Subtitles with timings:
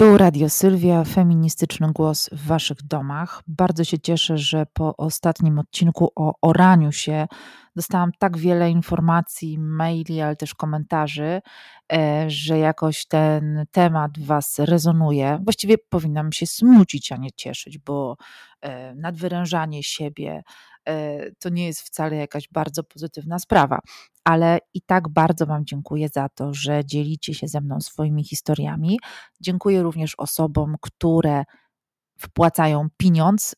[0.00, 3.42] Tu Radio Sylwia, feministyczny głos w Waszych domach.
[3.46, 7.26] Bardzo się cieszę, że po ostatnim odcinku o oraniu się
[7.76, 11.40] dostałam tak wiele informacji, maili, ale też komentarzy,
[11.92, 15.38] e, że jakoś ten temat Was rezonuje.
[15.44, 18.16] Właściwie powinnam się smucić, a nie cieszyć, bo
[18.60, 20.42] e, nadwyrężanie siebie
[20.88, 23.80] e, to nie jest wcale jakaś bardzo pozytywna sprawa.
[24.24, 28.98] Ale i tak bardzo Wam dziękuję za to, że dzielicie się ze mną swoimi historiami.
[29.40, 31.44] Dziękuję również osobom, które
[32.20, 33.56] wpłacają pieniądz y,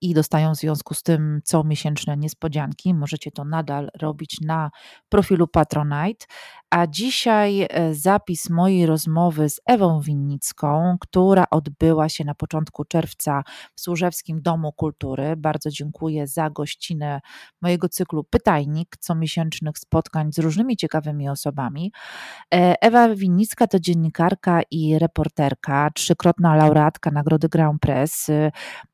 [0.00, 2.94] i dostają w związku z tym co miesięczne niespodzianki.
[2.94, 4.70] Możecie to nadal robić na
[5.08, 6.26] profilu Patronite.
[6.70, 13.42] A dzisiaj e, zapis mojej rozmowy z Ewą Winnicką, która odbyła się na początku czerwca
[13.74, 15.36] w Służewskim Domu Kultury.
[15.36, 17.20] Bardzo dziękuję za gościnę
[17.62, 21.92] mojego cyklu Pytajnik, comiesięcznych spotkań z różnymi ciekawymi osobami.
[22.54, 28.26] E, Ewa Winnicka to dziennikarka i reporterka, trzykrotna laureatka Nagrody Grand Press.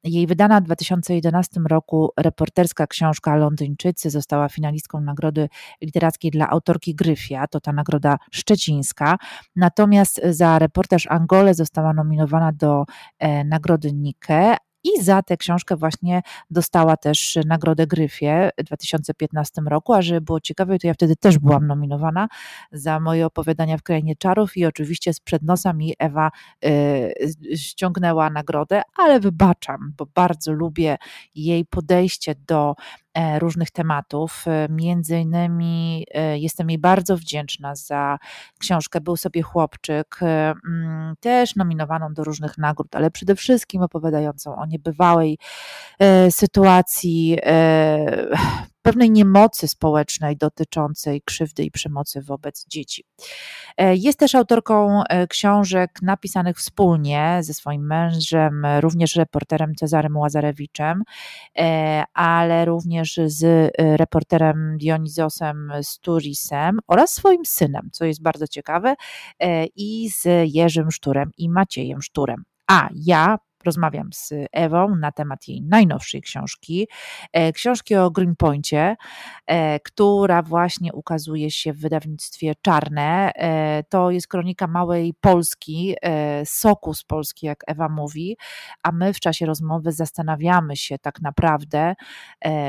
[0.05, 5.49] Jej wydana w 2011 roku reporterska książka Londyńczycy została finalistką Nagrody
[5.83, 7.47] Literackiej dla autorki Gryfia.
[7.47, 9.17] To ta nagroda szczecińska.
[9.57, 12.85] Natomiast za reportaż Angole została nominowana do
[13.19, 19.93] e, nagrody Nike, i za tę książkę właśnie dostała też Nagrodę Gryfie w 2015 roku,
[19.95, 22.29] a żeby było ciekawe, to ja wtedy też byłam nominowana
[22.73, 26.31] za moje opowiadania w Krainie Czarów i oczywiście sprzed nosa mi Ewa
[26.65, 27.15] y,
[27.57, 30.97] ściągnęła nagrodę, ale wybaczam, bo bardzo lubię
[31.35, 33.04] jej podejście do E,
[33.39, 34.45] różnych tematów.
[34.47, 38.19] E, między innymi e, jestem jej bardzo wdzięczna za
[38.59, 44.67] książkę Był sobie chłopczyk, mm, też nominowaną do różnych nagród, ale przede wszystkim opowiadającą o
[44.67, 45.39] niebywałej
[46.31, 47.39] sytuacji
[48.85, 53.05] pewnej niemocy społecznej dotyczącej krzywdy i przemocy wobec dzieci.
[53.77, 61.03] E, jest też autorką e, książek napisanych wspólnie ze swoim mężem, również reporterem Cezarem Łazarewiczem,
[61.59, 68.95] e, ale również z reporterem Dionizosem Sturisem oraz swoim synem, co jest bardzo ciekawe,
[69.77, 72.45] i z Jerzym Szturem i Maciejem Szturem.
[72.67, 76.89] A ja rozmawiam z Ewą na temat jej najnowszej książki,
[77.33, 78.97] e, książki o Greenpointie,
[79.47, 83.33] e, która właśnie ukazuje się w wydawnictwie Czarne.
[83.35, 85.95] E, to jest kronika małej Polski,
[86.45, 88.37] soku z Polski, jak Ewa mówi,
[88.83, 91.95] a my w czasie rozmowy zastanawiamy się tak naprawdę,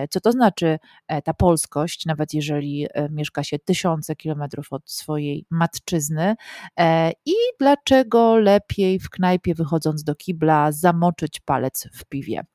[0.09, 0.79] co to znaczy
[1.23, 6.35] ta polskość, nawet jeżeli mieszka się tysiące kilometrów od swojej matczyzny
[7.25, 12.45] i dlaczego lepiej w knajpie wychodząc do kibla zamoczyć palec w piwie.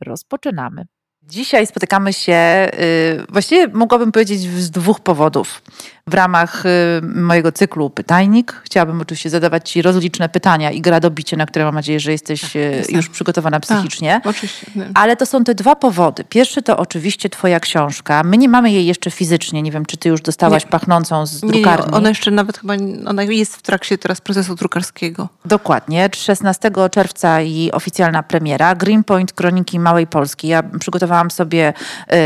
[0.00, 0.86] Rozpoczynamy.
[1.28, 5.62] Dzisiaj spotykamy się, y, właściwie mogłabym powiedzieć z dwóch powodów.
[6.06, 6.68] W ramach y,
[7.02, 11.74] mojego cyklu Pytajnik chciałabym oczywiście zadawać Ci rozliczne pytania i gra dobicie, na które mam
[11.74, 14.20] nadzieję, że jesteś tak, y, już przygotowana psychicznie.
[14.24, 14.66] Tak, oczywiście.
[14.94, 16.24] Ale to są te dwa powody.
[16.24, 18.22] Pierwszy to oczywiście Twoja książka.
[18.22, 19.62] My nie mamy jej jeszcze fizycznie.
[19.62, 20.70] Nie wiem, czy Ty już dostałaś nie.
[20.70, 21.90] pachnącą z drukarni.
[21.90, 22.74] Nie, ona jeszcze nawet chyba,
[23.06, 25.28] ona jest w trakcie teraz procesu drukarskiego.
[25.44, 26.08] Dokładnie.
[26.14, 28.74] 16 czerwca i oficjalna premiera.
[28.74, 30.48] Greenpoint Kroniki Małej Polski.
[30.48, 31.72] Ja przygotowałam sobie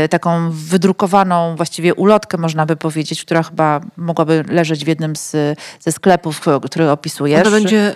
[0.05, 5.35] y, taką wydrukowaną właściwie ulotkę, można by powiedzieć, która chyba mogłaby leżeć w jednym z,
[5.79, 7.43] ze sklepów, który opisujesz.
[7.43, 7.93] To będzie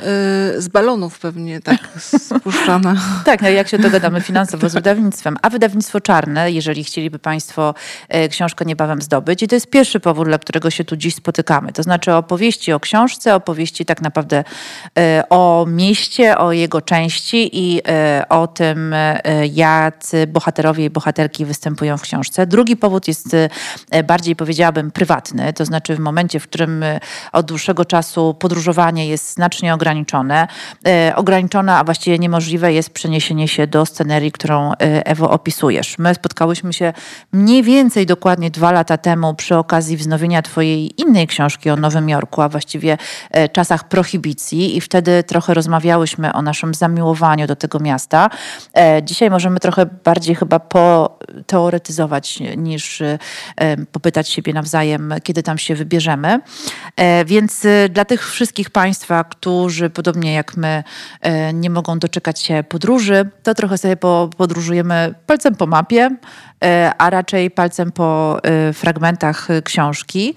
[0.58, 1.78] y, z balonów pewnie tak
[2.40, 2.96] spuszczana.
[3.26, 5.38] tak, no jak się dogadamy finansowo z wydawnictwem.
[5.42, 7.74] A wydawnictwo czarne, jeżeli chcieliby Państwo
[8.16, 9.44] y, książkę niebawem zdobyć.
[9.44, 11.74] I to jest pierwszy powód, dla którego się tu dziś spotykamy.
[11.74, 14.44] To znaczy opowieści o książce, opowieści tak naprawdę
[15.30, 17.82] o mieście, o jego części i
[18.30, 18.96] o tym,
[19.54, 22.48] jacy bohaterowie i bohaterki występują w książce.
[22.48, 23.50] Drugi powód jest y,
[24.04, 25.54] bardziej, powiedziałabym, prywatny.
[25.54, 27.00] To znaczy w momencie, w którym y,
[27.32, 30.48] od dłuższego czasu podróżowanie jest znacznie ograniczone,
[31.10, 35.98] y, ograniczone, a właściwie niemożliwe jest przeniesienie się do scenerii, którą Ewo opisujesz.
[35.98, 36.94] My spotkałyśmy się
[37.32, 42.42] mniej więcej dokładnie dwa lata temu przy okazji wznowienia twojej innej książki o Nowym Jorku,
[42.42, 42.98] a właściwie
[43.52, 48.30] czasach prohibicji i wtedy trochę rozmawiałyśmy o naszym zamiłowaniu do tego miasta.
[49.04, 53.04] Dzisiaj możemy trochę bardziej chyba poteoretyzować niż
[53.92, 56.40] popytać siebie nawzajem, kiedy tam się wybierzemy.
[56.96, 60.84] E, więc e, dla tych wszystkich Państwa, którzy podobnie jak my
[61.22, 63.98] e, nie mogą doczekać się podróży, to trochę sobie
[64.38, 66.10] podróżujemy palcem po mapie,
[66.98, 68.40] a raczej palcem po
[68.74, 70.36] fragmentach książki.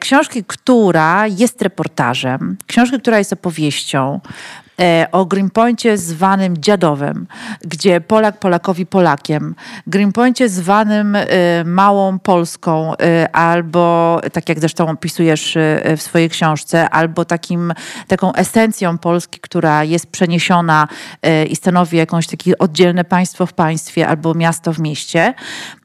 [0.00, 4.65] Książki, która jest reportażem, książki, która jest opowieścią, e,
[5.12, 7.26] o Greenpointie zwanym dziadowym,
[7.60, 9.54] gdzie Polak Polakowi Polakiem,
[9.86, 11.26] Greenpointie zwanym e,
[11.64, 12.92] małą Polską,
[13.32, 15.58] albo tak jak zresztą opisujesz
[15.96, 17.74] w swojej książce, albo takim,
[18.06, 20.88] taką esencją Polski, która jest przeniesiona
[21.48, 25.34] i stanowi jakąś takie oddzielne państwo w państwie albo miasto w mieście.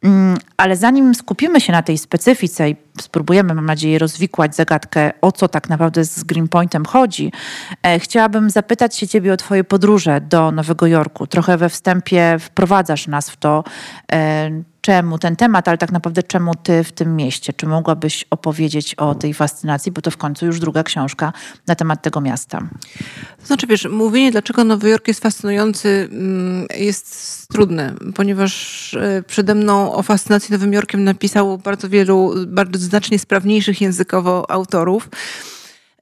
[0.04, 5.32] Mm, ale zanim skupimy się na tej specyfice i spróbujemy, mam nadzieję, rozwikłać zagadkę, o
[5.32, 7.32] co tak naprawdę z Greenpointem chodzi,
[7.84, 11.28] e, chciałabym zapytać się Ciebie o Twoje podróże do Nowego Jorku.
[11.28, 13.64] Trochę we wstępie wprowadzasz nas w to,
[14.12, 14.52] e,
[14.82, 17.54] czemu ten temat, ale tak naprawdę czemu Ty w tym mieście.
[17.54, 21.34] Czy mogłabyś opowiedzieć o tej fascynacji, bo to w końcu już druga książka
[21.68, 22.62] na temat tego miasta.
[23.46, 29.94] Znaczy, wiesz, mówienie, dlaczego Nowy Jork jest fascynujący, mm, jest trudne, ponieważ e, przede mną
[29.94, 35.10] o fascynacji Nowym Jorkiem napisało bardzo wielu, bardzo znacznie sprawniejszych językowo autorów.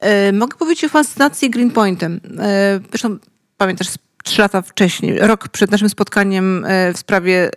[0.00, 2.20] E, mogę powiedzieć o fascynacji Greenpointem.
[2.38, 3.18] E, zresztą
[3.56, 3.88] pamiętasz,
[4.24, 7.50] trzy lata wcześniej, rok przed naszym spotkaniem w sprawie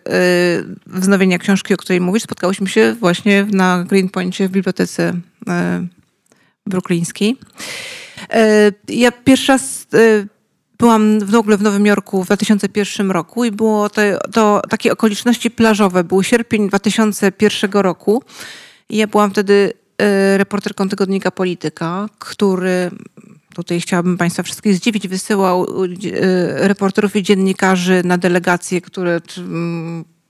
[0.87, 5.13] wznowienia książki, o której mówisz, spotkałyśmy się właśnie na Greenpointie w bibliotece
[6.65, 7.37] bruklińskiej.
[8.87, 9.87] Ja pierwszy raz
[10.83, 14.01] byłam w ogóle w Nowym Jorku w 2001 roku i było to,
[14.33, 16.03] to takie okoliczności plażowe.
[16.03, 18.23] Był sierpień 2001 roku
[18.89, 22.91] i ja byłam wtedy e, reporterką tygodnika Polityka, który
[23.53, 29.21] tutaj chciałabym Państwa wszystkich zdziwić, wysyłał e, reporterów i dziennikarzy na delegacje, które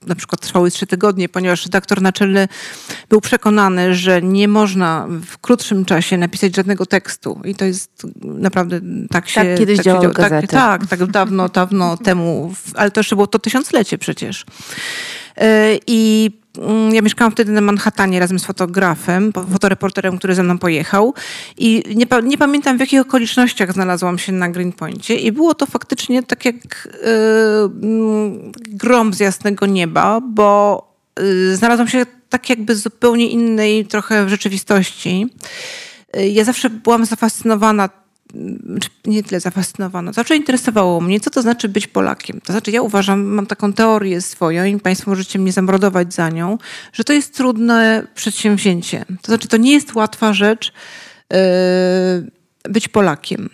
[0.06, 2.48] na przykład trwały trzy tygodnie, ponieważ redaktor naczelny
[3.08, 7.40] był przekonany, że nie można w krótszym czasie napisać żadnego tekstu.
[7.44, 8.80] I to jest naprawdę
[9.10, 9.40] tak się...
[9.40, 13.26] Tak kiedyś tak działały się, tak, tak, tak dawno, dawno temu, ale to jeszcze było
[13.26, 14.44] to tysiąclecie przecież.
[15.36, 16.43] E, I Mm,
[16.92, 21.14] ja mieszkałam wtedy na Manhattanie razem z fotografem, fotoreporterem, który ze mną pojechał
[21.58, 26.22] i nie, nie, pamiętam w jakich okolicznościach znalazłam się na Greenpointie i było to faktycznie
[26.22, 30.82] tak jak yy, grom z jasnego nieba, bo
[31.18, 35.26] yy, znalazłam się tak jakby z zupełnie innej trochę rzeczywistości.
[36.14, 38.03] Yy, ja zawsze byłam zafascynowana
[39.04, 40.12] nie tyle zafascynowana.
[40.12, 42.40] Zawsze interesowało mnie, co to znaczy być Polakiem.
[42.40, 46.58] To znaczy, ja uważam, mam taką teorię swoją i Państwo możecie mnie zamordować za nią,
[46.92, 49.04] że to jest trudne przedsięwzięcie.
[49.22, 50.72] To znaczy, to nie jest łatwa rzecz
[51.30, 51.38] yy,
[52.70, 53.50] być Polakiem.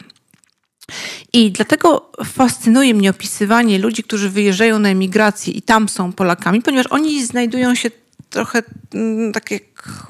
[1.33, 6.87] I dlatego fascynuje mnie opisywanie ludzi, którzy wyjeżdżają na emigrację i tam są Polakami, ponieważ
[6.87, 7.91] oni znajdują się
[8.31, 8.63] trochę
[8.95, 9.63] mm, tak jak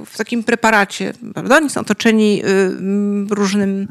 [0.06, 1.56] w takim preparacie, prawda?
[1.56, 3.88] Oni są otoczeni y, różnym,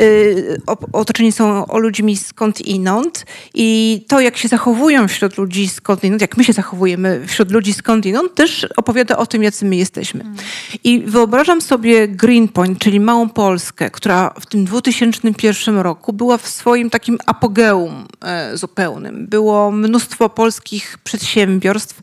[0.00, 0.60] y,
[0.92, 6.44] otoczeni są o ludźmi skądinąd i to, jak się zachowują wśród ludzi skądinąd, jak my
[6.44, 10.20] się zachowujemy wśród ludzi skądinąd, też opowiada o tym, jacy my jesteśmy.
[10.20, 10.36] Mm.
[10.84, 16.90] I wyobrażam sobie Greenpoint, czyli Małą Polskę, która w tym 2001 roku była w swoim
[16.90, 19.26] takim apogeum e, zupełnym.
[19.26, 22.00] Było mnóstwo polskich przedsiębiorstw,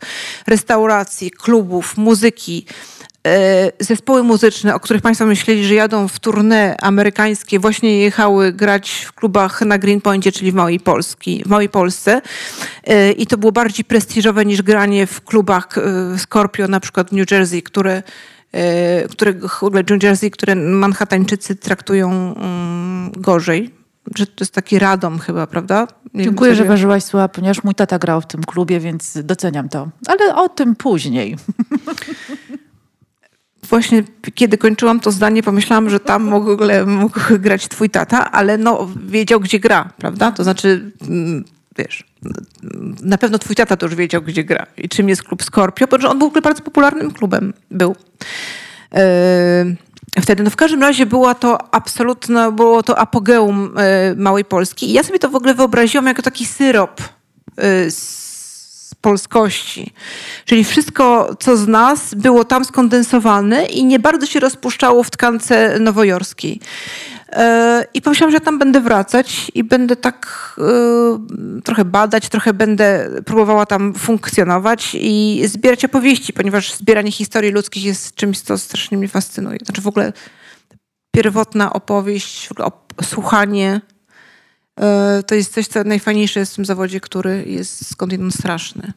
[0.47, 2.62] restauracji, klubów, muzyki,
[3.27, 8.92] E, zespoły muzyczne, o których Państwo myśleli, że jadą w tournée amerykańskie, właśnie jechały grać
[8.92, 12.21] w klubach na Greenpointie, czyli w Małej, Polski, w Małej Polsce.
[12.83, 17.12] E, I to było bardziej prestiżowe niż granie w klubach e, Scorpio, na przykład w
[17.12, 18.04] New Jersey, które,
[19.10, 19.33] które,
[19.89, 23.83] New Jersey, które Manhattańczycy traktują mm, gorzej
[24.15, 25.88] że to jest taki radom chyba, prawda?
[26.13, 29.69] Nie Dziękuję, wiem, że ważyłaś słowa, ponieważ mój tata grał w tym klubie, więc doceniam
[29.69, 29.89] to.
[30.07, 31.38] Ale o tym później.
[33.73, 34.03] Właśnie
[34.35, 39.39] kiedy kończyłam to zdanie, pomyślałam, że tam ogóle mógł grać twój tata, ale no wiedział,
[39.39, 40.31] gdzie gra, prawda?
[40.31, 41.43] To znaczy, mm,
[41.77, 42.03] wiesz,
[43.03, 46.19] na pewno twój tata już wiedział, gdzie gra i czym jest klub Scorpio, bo on
[46.19, 47.53] był w ogóle bardzo popularnym klubem.
[47.71, 47.95] Był.
[48.91, 49.00] Yy
[50.21, 50.43] wtedy.
[50.43, 53.77] No w każdym razie była to absolutne, było to apogeum
[54.12, 54.89] y, Małej Polski.
[54.89, 58.23] I ja sobie to w ogóle wyobraziłam jako taki syrop y, z
[59.03, 59.93] polskości.
[60.45, 65.79] Czyli wszystko, co z nas, było tam skondensowane i nie bardzo się rozpuszczało w tkance
[65.79, 66.60] nowojorskiej.
[67.93, 70.55] I pomyślałam, że tam będę wracać i będę tak
[71.57, 77.83] y, trochę badać, trochę będę próbowała tam funkcjonować i zbierać opowieści, ponieważ zbieranie historii ludzkich
[77.86, 79.60] jest czymś, co strasznie mnie fascynuje.
[79.65, 80.13] Znaczy w ogóle
[81.15, 82.69] pierwotna opowieść, w ogóle
[83.03, 83.81] słuchanie
[85.27, 88.94] to jest coś, co najfajniejsze jest w tym zawodzie, który jest skądinąd straszny.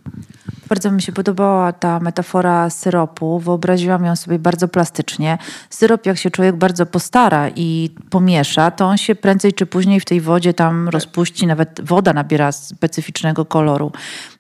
[0.68, 3.38] Bardzo mi się podobała ta metafora syropu.
[3.38, 5.38] Wyobraziłam ją sobie bardzo plastycznie.
[5.71, 10.04] Syrop, jak się człowiek bardzo postara i pomiesza, to on się prędzej czy później w
[10.04, 11.47] tej wodzie tam rozpuści.
[11.47, 13.92] Nawet woda nabiera specyficznego koloru.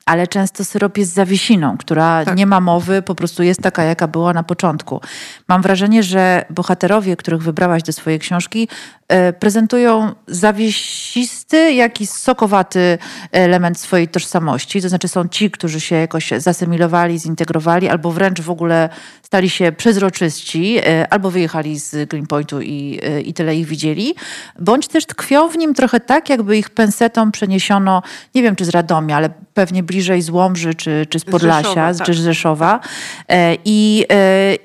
[0.06, 2.36] ale często syrop jest zawiesiną, która tak.
[2.36, 5.00] nie ma mowy, po prostu jest taka, jaka była na początku.
[5.48, 8.68] Mam wrażenie, że bohaterowie, których wybrałaś do swojej książki,
[9.05, 9.05] e,
[9.38, 12.98] prezentują zawiesisty, jak i sokowaty
[13.32, 14.82] element swojej tożsamości.
[14.82, 18.88] To znaczy są ci, którzy się jakoś zasymilowali, zintegrowali, albo wręcz w ogóle
[19.22, 24.14] stali się przezroczyści, e, albo wyjechali z Greenpointu i, e, i tyle ich widzieli,
[24.58, 28.02] bądź też tkwią w nim trochę tak, jakby ich pensetą przeniesiono,
[28.34, 31.94] nie wiem czy z Radomia, ale pewnie bliżej z Łomży czy, czy z Podlasia, Rzeszowa,
[31.94, 32.06] tak.
[32.06, 32.80] czy z Rzeszowa.
[33.28, 34.04] E, I,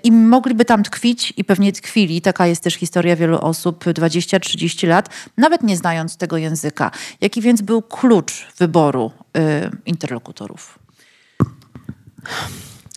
[0.03, 2.21] I mogliby tam tkwić i pewnie tkwili.
[2.21, 3.86] Taka jest też historia wielu osób,
[4.39, 6.91] 20-30 lat, nawet nie znając tego języka.
[7.21, 9.11] Jaki więc był klucz wyboru
[9.85, 10.79] interlokutorów?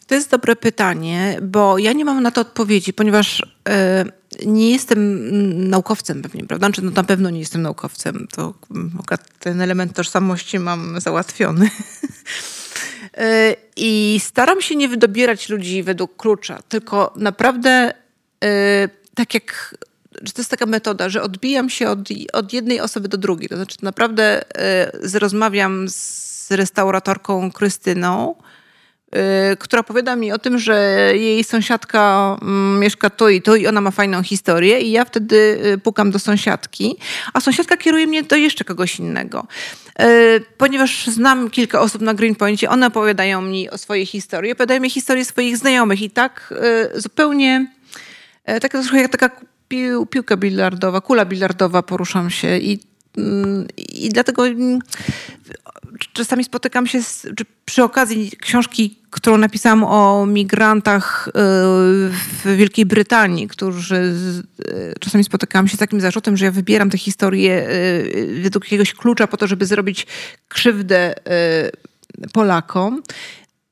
[0.07, 4.05] To jest dobre pytanie, bo ja nie mam na to odpowiedzi, ponieważ e,
[4.47, 6.67] nie jestem naukowcem pewnie, prawda?
[6.67, 8.27] Znaczy, no na pewno nie jestem naukowcem.
[8.33, 8.55] To
[9.39, 11.71] ten element tożsamości mam załatwiony.
[13.17, 17.95] E, I staram się nie wydobierać ludzi według klucza, tylko naprawdę
[18.45, 19.77] e, tak jak
[20.23, 21.99] że to jest taka metoda, że odbijam się od,
[22.33, 23.49] od jednej osoby do drugiej.
[23.49, 24.43] To znaczy naprawdę
[25.15, 28.35] rozmawiam z restauratorką Krystyną,
[29.53, 33.67] Y, która opowiada mi o tym, że jej sąsiadka mm, mieszka tu i tu i
[33.67, 36.97] ona ma fajną historię i ja wtedy y, pukam do sąsiadki,
[37.33, 39.47] a sąsiadka kieruje mnie do jeszcze kogoś innego.
[40.03, 44.91] Y, ponieważ znam kilka osób na Greenpointie, one opowiadają mi o swojej historii, opowiadają mi
[44.91, 46.55] historię swoich znajomych i tak
[46.95, 47.67] zupełnie,
[48.45, 49.31] tak trochę jak taka
[49.69, 52.81] pił, piłka bilardowa, kula bilardowa poruszam się i
[53.19, 54.79] mm, i dlatego mm,
[56.13, 57.27] czasami spotykam się z,
[57.65, 64.15] przy okazji książki, którą napisałam o migrantach y, w Wielkiej Brytanii, którzy
[64.61, 68.95] y, czasami spotykałam się z takim zarzutem, że ja wybieram te historie y, według jakiegoś
[68.95, 70.07] klucza po to, żeby zrobić
[70.49, 71.15] krzywdę
[72.33, 73.03] Polakom.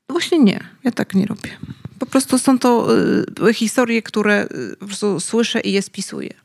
[0.09, 1.49] Właśnie nie, ja tak nie robię.
[2.03, 2.87] Po prostu są to
[3.53, 4.47] historie, które
[4.79, 6.42] po prostu słyszę i je spisuję.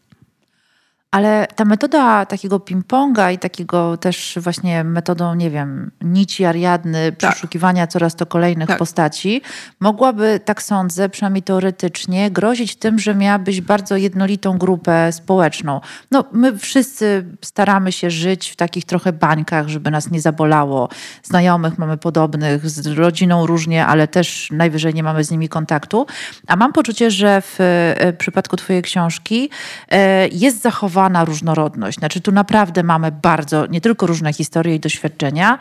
[1.10, 7.30] Ale ta metoda takiego ping-ponga i takiego też właśnie metodą, nie wiem, nici Ariadny, tak.
[7.30, 8.78] przeszukiwania coraz to kolejnych tak.
[8.78, 9.42] postaci,
[9.80, 15.80] mogłaby, tak sądzę, przynajmniej teoretycznie, grozić tym, że miałabyś bardzo jednolitą grupę społeczną.
[16.10, 20.88] No, my wszyscy staramy się żyć w takich trochę bańkach, żeby nas nie zabolało.
[21.22, 26.06] Znajomych mamy podobnych, z rodziną różnie, ale też najwyżej nie mamy z nimi kontaktu.
[26.46, 29.50] A mam poczucie, że w, w przypadku twojej książki
[29.90, 31.98] e, jest zachowanie zachowana różnorodność.
[31.98, 35.58] Znaczy tu naprawdę mamy bardzo, nie tylko różne historie i doświadczenia,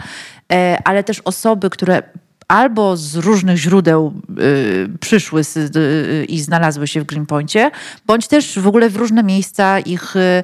[0.51, 2.03] e, ale też osoby, które
[2.47, 5.41] albo z różnych źródeł y, przyszły
[5.75, 7.71] y, i znalazły się w Greenpointie,
[8.05, 10.43] bądź też w ogóle w różne miejsca ich y,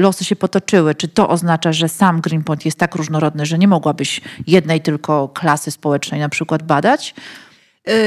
[0.00, 0.94] losy się potoczyły.
[0.94, 5.70] Czy to oznacza, że sam Greenpoint jest tak różnorodny, że nie mogłabyś jednej tylko klasy
[5.70, 7.14] społecznej na przykład badać?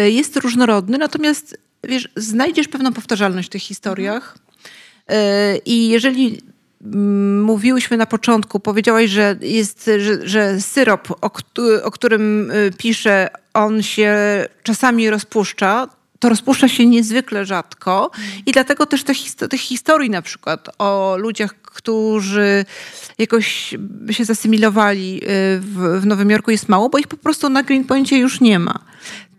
[0.08, 4.47] Jest różnorodny, natomiast wiesz, znajdziesz pewną powtarzalność w tych historiach.
[5.66, 6.42] I jeżeli
[6.86, 11.32] mm, mówiłyśmy na początku, powiedziałaś, że jest, że, że syrop, o,
[11.84, 14.16] o którym y, piszę, on się
[14.64, 15.88] czasami rozpuszcza,
[16.20, 18.12] to rozpuszcza się niezwykle rzadko
[18.46, 19.18] i dlatego też tych,
[19.50, 22.66] tych historii na przykład o ludziach, którzy
[23.18, 23.76] jakoś
[24.12, 28.18] się zasymilowali y, w, w Nowym Jorku jest mało, bo ich po prostu na Greenpointie
[28.18, 28.80] już nie ma.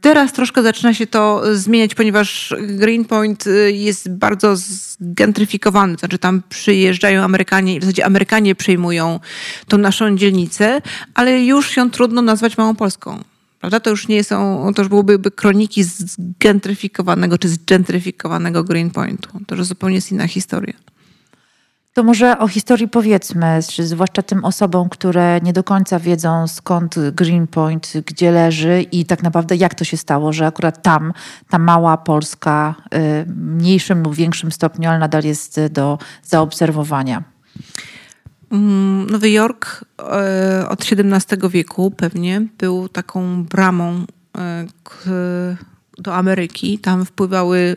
[0.01, 5.95] Teraz troszkę zaczyna się to zmieniać, ponieważ Greenpoint y, jest bardzo zgentryfikowany.
[5.95, 9.21] To znaczy tam przyjeżdżają Amerykanie i w zasadzie Amerykanie przejmują
[9.69, 10.83] tą naszą dzielnicę,
[11.15, 13.25] ale już ją trudno nazwać małą Polską.
[13.61, 13.81] Prawda?
[13.81, 19.29] To już nie są, to już byłyby kroniki zgentryfikowanego czy zgentryfikowanego Greenpointu.
[19.47, 20.75] To już zupełnie jest inna historia.
[21.99, 27.93] To może o historii powiedzmy, zwłaszcza tym osobom, które nie do końca wiedzą skąd Greenpoint,
[28.07, 31.13] gdzie leży i tak naprawdę jak to się stało, że akurat tam
[31.51, 32.89] ta mała Polska y,
[33.25, 37.23] w mniejszym lub większym stopniu, ale nadal jest do zaobserwowania.
[38.51, 39.85] Mm, Nowy Jork
[40.63, 45.57] y, od XVII wieku pewnie był taką bramą y,
[45.99, 46.79] do Ameryki.
[46.79, 47.77] Tam wpływały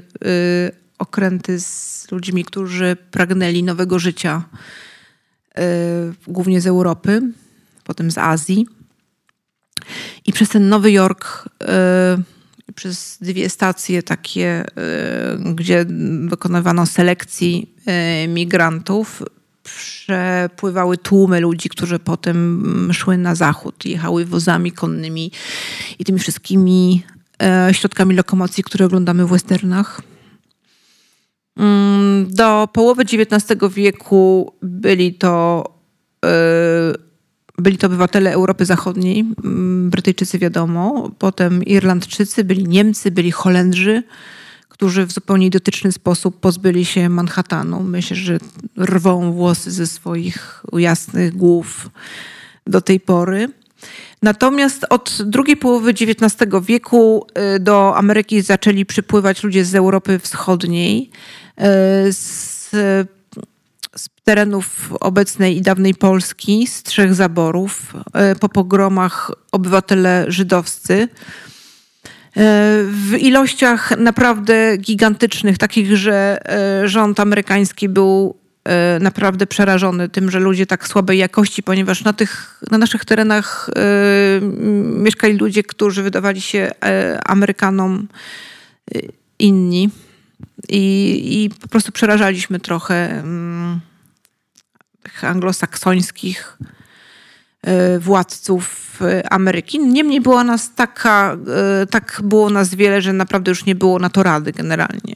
[1.01, 4.43] okręty z ludźmi, którzy pragnęli nowego życia,
[5.57, 5.63] yy,
[6.27, 7.21] głównie z Europy,
[7.83, 8.67] potem z Azji.
[10.25, 14.65] I przez ten Nowy Jork, yy, przez dwie stacje takie,
[15.37, 15.85] yy, gdzie
[16.27, 17.75] wykonywano selekcji
[18.27, 19.23] migrantów,
[19.63, 25.31] przepływały tłumy ludzi, którzy potem szły na zachód, jechały wozami konnymi
[25.99, 27.03] i tymi wszystkimi
[27.71, 30.01] środkami lokomocji, które oglądamy w westernach.
[31.61, 35.63] Mm, do połowy XIX wieku byli to
[36.25, 37.11] y,
[37.57, 44.03] byli to obywatele Europy Zachodniej, mm, Brytyjczycy wiadomo, potem Irlandczycy, byli Niemcy, byli Holendrzy,
[44.69, 47.83] którzy w zupełnie idiotyczny sposób pozbyli się Manhattanu.
[47.83, 48.37] Myślę, że
[48.77, 51.89] rwą włosy ze swoich jasnych głów
[52.67, 53.47] do tej pory.
[54.21, 61.11] Natomiast od drugiej połowy XIX wieku y, do Ameryki zaczęli przypływać ludzie z Europy Wschodniej,
[62.11, 62.69] z,
[63.95, 67.93] z terenów obecnej i dawnej Polski, z trzech zaborów.
[68.33, 71.07] Y, po pogromach obywatele żydowscy
[72.85, 76.37] w ilościach naprawdę gigantycznych, takich, że
[76.85, 82.61] rząd amerykański był E, naprawdę przerażony tym, że ludzie tak słabej jakości, ponieważ na, tych,
[82.71, 83.69] na naszych terenach
[84.83, 86.71] mieszkali ludzie, którzy wydawali się
[87.25, 88.07] Amerykanom
[89.39, 89.89] inni.
[90.69, 93.23] I, I po prostu przerażaliśmy trochę
[95.03, 96.57] tych anglosaksońskich
[97.99, 99.79] władców Ameryki.
[99.79, 101.37] Niemniej było nas taka,
[101.89, 105.15] tak było nas wiele, że naprawdę już nie było na to rady generalnie.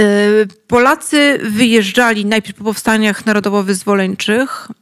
[0.00, 4.74] Y, Polacy wyjeżdżali najpierw po powstaniach narodowo-wyzwoleńczych y,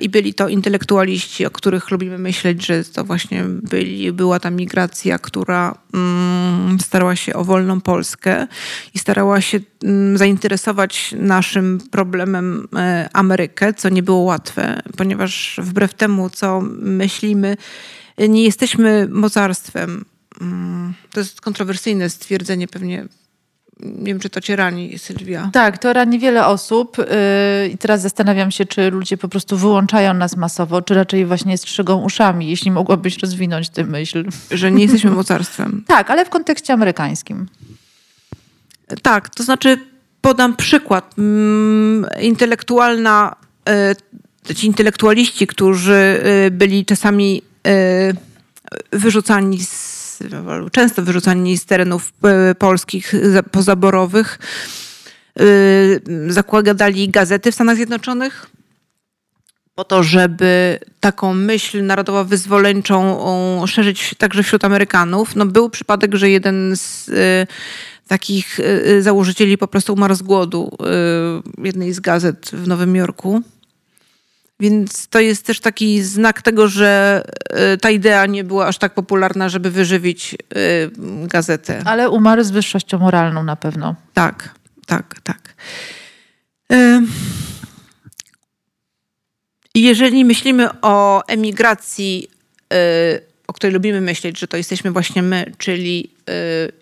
[0.00, 5.18] i byli to intelektualiści, o których lubimy myśleć, że to właśnie byli, była ta migracja,
[5.18, 8.46] która mm, starała się o wolną Polskę
[8.94, 12.68] i starała się mm, zainteresować naszym problemem
[13.04, 17.56] y, Amerykę, co nie było łatwe, ponieważ wbrew temu, co myślimy,
[18.28, 20.04] nie jesteśmy mocarstwem.
[20.40, 23.06] Mm, to jest kontrowersyjne stwierdzenie, pewnie
[23.82, 25.50] nie wiem, czy to cię rani, Sylwia.
[25.52, 30.14] Tak, to rani wiele osób yy, i teraz zastanawiam się, czy ludzie po prostu wyłączają
[30.14, 34.24] nas masowo, czy raczej właśnie strzygą uszami, jeśli mogłabyś rozwinąć tę myśl.
[34.50, 35.84] Że nie jesteśmy mocarstwem.
[35.86, 37.46] tak, ale w kontekście amerykańskim.
[39.02, 39.78] Tak, to znaczy
[40.20, 41.14] podam przykład.
[41.18, 43.36] Mm, intelektualna,
[44.48, 47.42] yy, ci intelektualiści, którzy yy, byli czasami
[48.92, 49.89] wyrzucani z
[50.72, 53.14] często wyrzucani z terenów e, polskich
[53.50, 54.38] pozaborowych,
[55.40, 55.44] e,
[56.32, 58.46] zakładali gazety w Stanach Zjednoczonych
[59.74, 65.36] po to, żeby taką myśl narodowo-wyzwoleńczą szerzyć także wśród Amerykanów.
[65.36, 67.46] No był przypadek, że jeden z e,
[68.08, 68.60] takich
[69.00, 70.76] założycieli po prostu umarł z głodu
[71.58, 73.42] jednej z gazet w Nowym Jorku.
[74.60, 78.94] Więc to jest też taki znak tego, że e, ta idea nie była aż tak
[78.94, 80.36] popularna, żeby wyżywić e,
[81.26, 81.82] gazetę.
[81.84, 83.94] Ale umarł z wyższością moralną na pewno.
[84.14, 84.54] Tak,
[84.86, 85.54] tak, tak.
[86.72, 87.02] E,
[89.74, 92.28] jeżeli myślimy o emigracji,
[93.46, 96.14] o której lubimy myśleć, że to jesteśmy właśnie my, czyli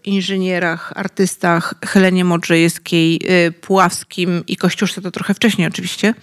[0.04, 3.20] inżynierach, artystach, Helenie Modrzejewskiej,
[3.60, 6.14] Puławskim i Kościuszce, to trochę wcześniej oczywiście,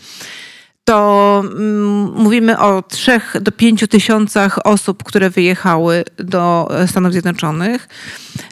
[0.85, 7.87] to mm, mówimy o 3 do 5 tysiącach osób, które wyjechały do Stanów Zjednoczonych.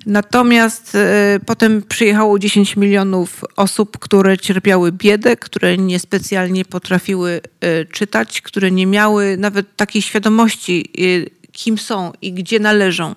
[0.05, 0.99] Natomiast y,
[1.45, 8.87] potem przyjechało 10 milionów osób, które cierpiały biedę, które niespecjalnie potrafiły y, czytać, które nie
[8.87, 10.91] miały nawet takiej świadomości,
[11.51, 13.15] kim są i gdzie należą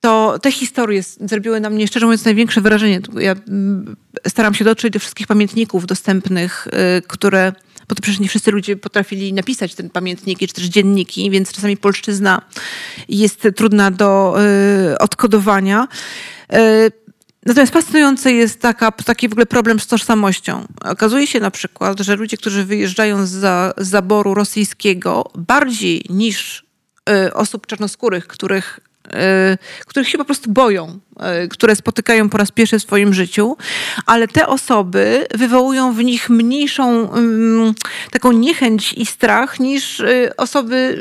[0.00, 3.00] to te historie zrobiły na mnie, szczerze mówiąc, największe wrażenie.
[3.18, 3.96] Ja mm,
[4.28, 6.68] staram się dotrzeć do wszystkich pamiętników dostępnych,
[7.06, 7.52] które
[7.92, 11.76] bo to przecież nie wszyscy ludzie potrafili napisać ten pamiętniki czy też dzienniki, więc czasami
[11.76, 12.42] polszczyzna
[13.08, 14.36] jest trudna do
[14.92, 15.88] y, odkodowania.
[16.54, 16.92] Y,
[17.46, 20.66] Natomiast fascynujący jest taka, taki w ogóle problem z tożsamością.
[20.80, 26.64] Okazuje się na przykład, że ludzie, którzy wyjeżdżają z, za, zaboru rosyjskiego, bardziej niż
[27.10, 28.80] y, osób czarnoskórych, których
[29.86, 30.98] których się po prostu boją,
[31.44, 33.56] y, które spotykają po raz pierwszy w swoim życiu,
[34.06, 37.08] ale te osoby wywołują w nich mniejszą
[38.10, 40.98] taką niechęć i strach niż y, osoby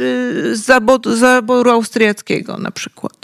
[0.54, 3.18] z zaboru, zaboru austriackiego na przykład.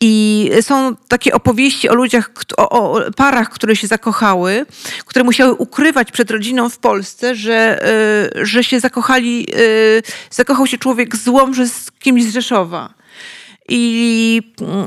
[0.00, 4.66] I są takie opowieści o ludziach, o, o, parach, które się zakochały,
[5.06, 7.84] które musiały ukrywać przed rodziną w Polsce, że,
[8.42, 9.46] że się zakochali,
[10.30, 12.94] zakochał się człowiek z Łomży z kimś z Rzeszowa.
[13.68, 14.42] I,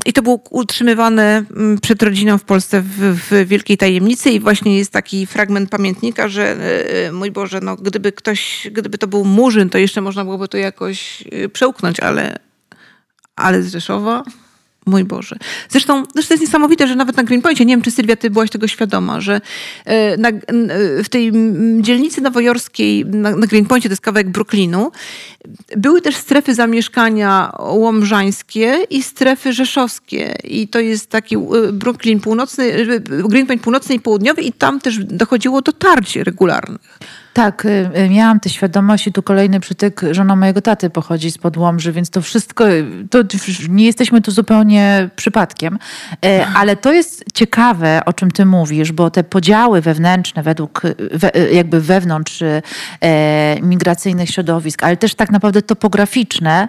[0.06, 4.30] I to było utrzymywane mm, przed rodziną w Polsce w, w, wielkiej tajemnicy.
[4.30, 8.98] I właśnie jest taki fragment pamiętnika, że e, e, mój Boże, no gdyby ktoś, gdyby
[8.98, 12.38] to był Murzyn, to jeszcze można byłoby to jakoś e, przełknąć, ale,
[13.36, 14.22] ale z Rzeszowa
[14.88, 15.36] Mój Boże.
[15.68, 18.68] Zresztą, zresztą jest niesamowite, że nawet na Greenpointie, nie wiem czy Sylwia, ty byłaś tego
[18.68, 19.40] świadoma, że
[19.84, 20.28] e, na,
[21.04, 21.32] w tej
[21.80, 24.92] dzielnicy nowojorskiej, na, na Greenpointie, to jest kawałek Brooklynu,
[25.76, 30.36] były też strefy zamieszkania łomżańskie i strefy rzeszowskie.
[30.44, 31.38] I to jest taki e,
[31.72, 36.98] Brooklyn północny, e, Greenpoint północny i południowy i tam też dochodziło do tarć regularnych.
[37.38, 41.38] Tak, y, y, miałam tę świadomość i tu kolejny przytyk, żona mojego taty pochodzi z
[41.38, 42.64] Podłomży, więc to wszystko,
[43.10, 43.18] to
[43.68, 45.78] nie jesteśmy tu zupełnie przypadkiem,
[46.54, 50.82] ale to jest ciekawe, o czym ty mówisz, bo te podziały wewnętrzne według,
[51.52, 52.62] jakby wewnątrz e,
[53.62, 56.68] migracyjnych środowisk, ale też tak naprawdę topograficzne,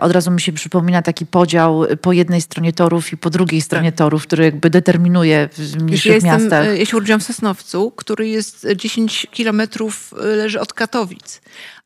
[0.00, 3.92] od razu mi się przypomina taki podział po jednej stronie torów i po drugiej stronie
[3.92, 3.98] tak.
[3.98, 6.78] torów, który jakby determinuje w mniejszych ja miastach.
[6.78, 11.40] ja się urodziłam w Sosnowcu, który jest 10 kilometrów kilometrów y, leży od Katowic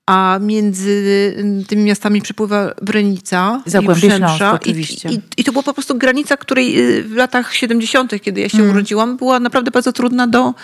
[0.06, 0.90] a między
[1.60, 5.08] y, tymi miastami przepływa Brenica Zagłębie Śląsk, oczywiście.
[5.08, 8.48] I, i, I, to była po prostu granica, której y, w latach 70., kiedy ja
[8.48, 8.70] się mm.
[8.70, 10.54] urodziłam, była naprawdę bardzo trudna do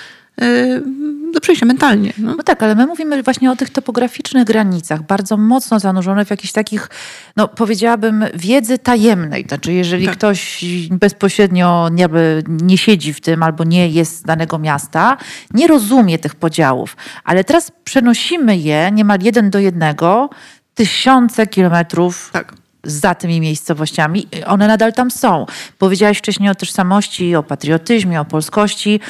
[1.33, 2.12] do przejścia mentalnie.
[2.18, 2.35] No.
[2.37, 2.42] no.
[2.42, 6.90] tak, ale my mówimy właśnie o tych topograficznych granicach, bardzo mocno zanurzone w jakichś takich,
[7.37, 9.45] no powiedziałabym, wiedzy tajemnej.
[9.49, 10.16] Znaczy, jeżeli tak.
[10.16, 12.09] ktoś bezpośrednio nie,
[12.49, 15.16] nie siedzi w tym albo nie jest z danego miasta,
[15.55, 16.97] nie rozumie tych podziałów.
[17.25, 20.31] Ale teraz przenosimy je niemal jeden do jednego,
[20.75, 25.47] tysiące kilometrów tak za tymi miejscowościami, one nadal tam są.
[25.79, 29.01] Powiedziałaś wcześniej o tożsamości, o patriotyzmie, o polskości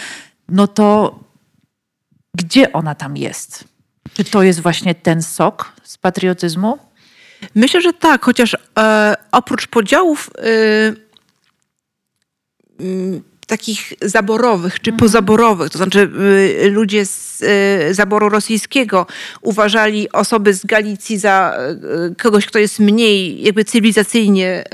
[0.52, 1.18] no to
[2.34, 3.64] gdzie ona tam jest?
[4.14, 6.78] Czy to jest właśnie ten sok z patriotyzmu?
[7.54, 10.42] Myślę, że tak, chociaż e, oprócz podziałów e,
[13.52, 14.98] takich zaborowych czy mhm.
[14.98, 16.10] pozaborowych, to znaczy
[16.64, 17.42] y, ludzie z
[17.90, 19.06] y, zaboru rosyjskiego
[19.42, 21.58] uważali osoby z Galicji za
[22.10, 24.64] y, kogoś, kto jest mniej jakby cywilizacyjnie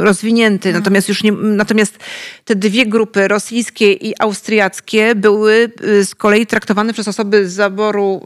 [0.00, 0.68] rozwinięty.
[0.68, 0.82] Mhm.
[0.82, 1.98] Natomiast już nie, natomiast
[2.44, 8.22] te dwie grupy, rosyjskie i austriackie, były z kolei traktowane przez osoby z zaboru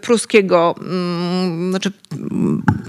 [0.00, 0.74] pruskiego.
[0.80, 1.92] Mm, znaczy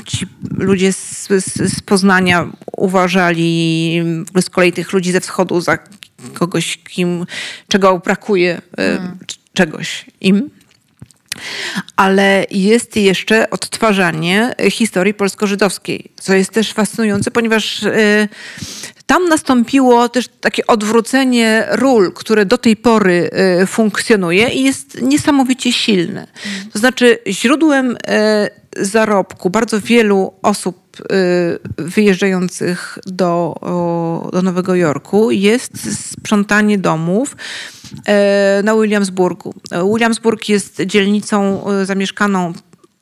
[0.06, 0.26] ci
[0.58, 4.02] ludzie z, z, z Poznania uważali
[4.42, 5.78] z kolei tych ludzi ze wschodu za
[6.34, 7.26] kogoś, kim,
[7.68, 9.18] czego brakuje, hmm.
[9.54, 10.50] czegoś im.
[11.96, 18.28] Ale jest jeszcze odtwarzanie historii polsko-żydowskiej, co jest też fascynujące, ponieważ e,
[19.06, 25.74] tam nastąpiło też takie odwrócenie ról, które do tej pory e, funkcjonuje i jest niesamowicie
[25.74, 26.28] silne.
[26.74, 27.98] To znaczy źródłem
[28.82, 33.56] zarobku bardzo wielu osób Y, wyjeżdżających do,
[34.34, 37.36] do Nowego Jorku jest sprzątanie domów
[38.06, 39.54] e, na Williamsburgu.
[39.94, 42.54] Williamsburg jest dzielnicą e, zamieszkaną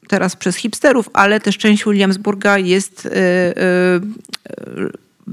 [0.08, 3.10] teraz przez hipsterów, ale też część Williamsburga jest e,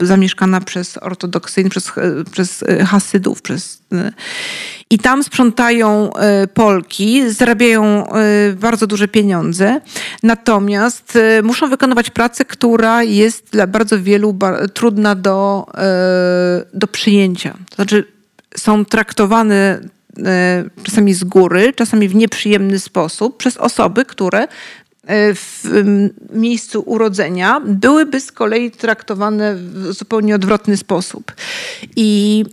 [0.00, 1.92] zamieszkana przez ortodoksyjnych, przez,
[2.30, 3.42] przez hasydów.
[3.42, 3.82] Przez,
[4.90, 9.80] I tam sprzątają e, Polki, zarabiają e, bardzo duże pieniądze,
[10.22, 14.38] natomiast e, muszą wykonywać pracę, która jest dla bardzo wielu
[14.74, 15.66] trudna do,
[16.74, 17.52] do przyjęcia.
[17.70, 18.04] To znaczy
[18.56, 19.80] są traktowane
[20.82, 24.48] czasami z góry, czasami w nieprzyjemny sposób przez osoby, które E,
[25.08, 25.64] w
[26.32, 31.32] miejscu urodzenia byłyby z kolei traktowane w zupełnie odwrotny sposób.
[31.96, 32.44] I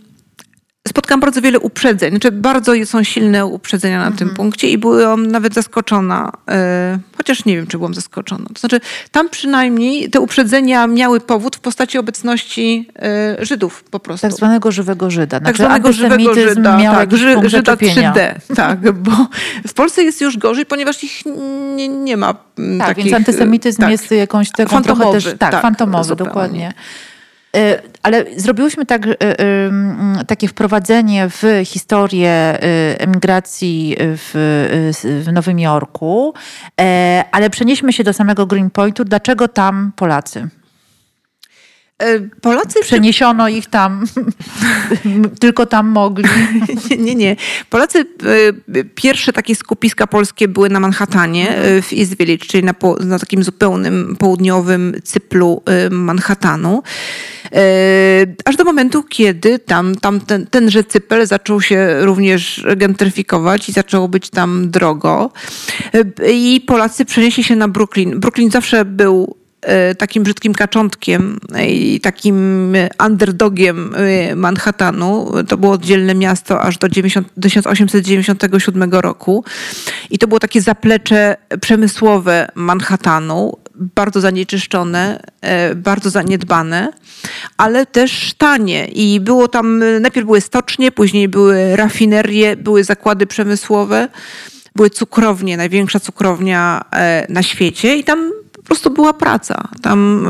[0.88, 4.18] spotkałam bardzo wiele uprzedzeń, znaczy bardzo są silne uprzedzenia na mhm.
[4.18, 8.44] tym punkcie i byłam nawet zaskoczona, e, chociaż nie wiem, czy byłam zaskoczona.
[8.54, 14.26] To znaczy, tam przynajmniej te uprzedzenia miały powód w postaci obecności e, Żydów po prostu.
[14.26, 15.38] Tak zwanego żywego Żyda.
[15.38, 18.34] Znaczy, tak zwanego żywego Żyda, miał tak, Ży, Żyda 3D.
[18.56, 19.12] Tak, bo
[19.68, 21.22] w Polsce jest już gorzej, ponieważ ich
[21.76, 23.04] nie, nie ma tak, takich...
[23.04, 25.38] więc antysemityzm tak, jest jakąś taką fantomowy, trochę też...
[25.38, 26.72] Tak, tak fantomowy, dokładnie.
[27.56, 29.14] E, ale zrobiłyśmy tak, e,
[30.26, 32.60] takie wprowadzenie w historię e,
[33.00, 34.30] emigracji w,
[35.24, 36.34] w Nowym Jorku,
[37.32, 39.04] ale przenieśmy się do samego Greenpointu.
[39.04, 40.48] Dlaczego tam Polacy?
[42.00, 42.80] E, Polacy...
[42.82, 44.04] Przeniesiono ich tam,
[45.40, 46.24] tylko tam mogli.
[46.90, 47.36] nie, nie, nie.
[47.70, 52.74] Polacy, e, pierwsze takie skupiska polskie były na Manhattanie, e, w East Village, czyli na,
[53.00, 56.82] na takim zupełnym południowym cyplu Manhattanu.
[58.44, 64.08] Aż do momentu, kiedy tam, tam ten, tenże cypel zaczął się również gentryfikować i zaczęło
[64.08, 65.30] być tam drogo.
[66.32, 68.20] I Polacy przenieśli się na Brooklyn.
[68.20, 69.39] Brooklyn zawsze był
[69.98, 72.72] takim brzydkim kaczątkiem i takim
[73.06, 75.32] underdogiem e, Manhattanu.
[75.48, 79.44] To było oddzielne miasto aż do 1897 roku.
[80.10, 86.92] I to było takie zaplecze przemysłowe Manhattanu, bardzo zanieczyszczone, e, bardzo zaniedbane,
[87.56, 88.86] ale też tanie.
[88.86, 94.08] I było tam, najpierw były stocznie, później były rafinerie, były zakłady przemysłowe,
[94.76, 96.84] były cukrownie, największa cukrownia
[97.28, 99.68] na świecie i tam po prostu była praca.
[99.82, 100.26] Tam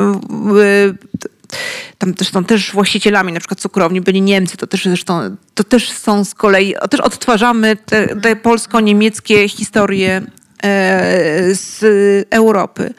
[1.99, 5.91] tam też są też właścicielami na przykład cukrowni byli Niemcy, to też zresztą, to też
[5.91, 10.23] są z kolei, też odtwarzamy te, te polsko-niemieckie historie
[10.63, 11.85] E, z
[12.31, 12.95] Europy.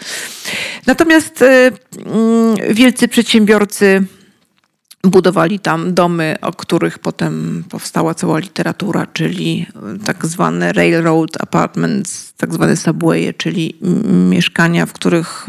[0.85, 1.71] Natomiast e,
[2.05, 4.03] mm, wielcy przedsiębiorcy
[5.03, 9.65] budowali tam domy, o których potem powstała cała literatura, czyli
[10.05, 13.77] tak zwane railroad apartments, tak zwane subwaye, czyli
[14.29, 15.45] mieszkania, w których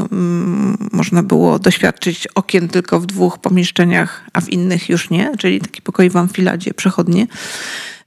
[0.93, 5.83] można było doświadczyć okien tylko w dwóch pomieszczeniach, a w innych już nie, czyli taki
[5.83, 7.27] pokoi w amfiladzie, przechodnie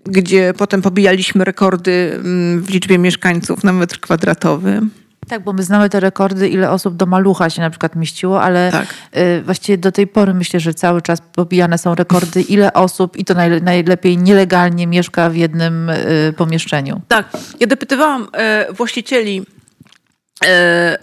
[0.05, 2.19] gdzie potem pobijaliśmy rekordy
[2.61, 4.81] w liczbie mieszkańców na metr kwadratowy.
[5.27, 8.71] Tak, bo my znamy te rekordy, ile osób do malucha się na przykład mieściło, ale
[8.71, 8.93] tak.
[9.17, 13.25] Y, właściwie do tej pory myślę, że cały czas pobijane są rekordy, ile osób i
[13.25, 17.01] to najlepiej nielegalnie mieszka w jednym y, pomieszczeniu.
[17.07, 19.45] Tak, ja dopytywałam e, właścicieli,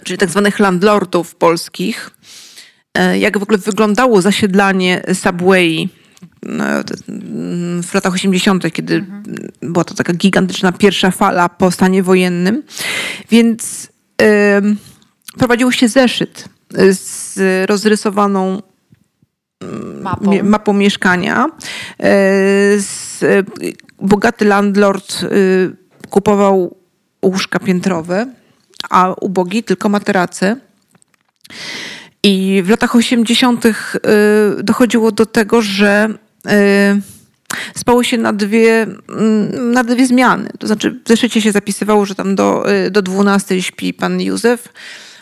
[0.03, 2.11] czyli tak zwanych landlordów polskich,
[3.19, 5.89] jak w ogóle wyglądało zasiedlanie Subway
[7.83, 9.23] w latach 80., kiedy mhm.
[9.61, 12.63] była to taka gigantyczna pierwsza fala po stanie wojennym.
[13.31, 13.92] Więc y,
[15.37, 16.49] prowadziło się zeszyt
[16.91, 18.61] z rozrysowaną
[20.01, 21.45] mapą, mapą mieszkania.
[21.45, 21.49] E,
[22.77, 23.19] z,
[24.03, 25.75] bogaty landlord y,
[26.09, 26.75] kupował
[27.25, 28.27] łóżka piętrowe,
[28.89, 30.57] a ubogi tylko materace.
[32.23, 33.65] I w latach 80.
[33.65, 33.71] Y,
[34.63, 36.09] dochodziło do tego, że
[36.47, 37.01] y,
[37.75, 40.49] spało się na dwie, mm, na dwie zmiany.
[40.59, 44.73] To znaczy w zeszycie się zapisywało, że tam do, y, do 12 śpi pan Józef,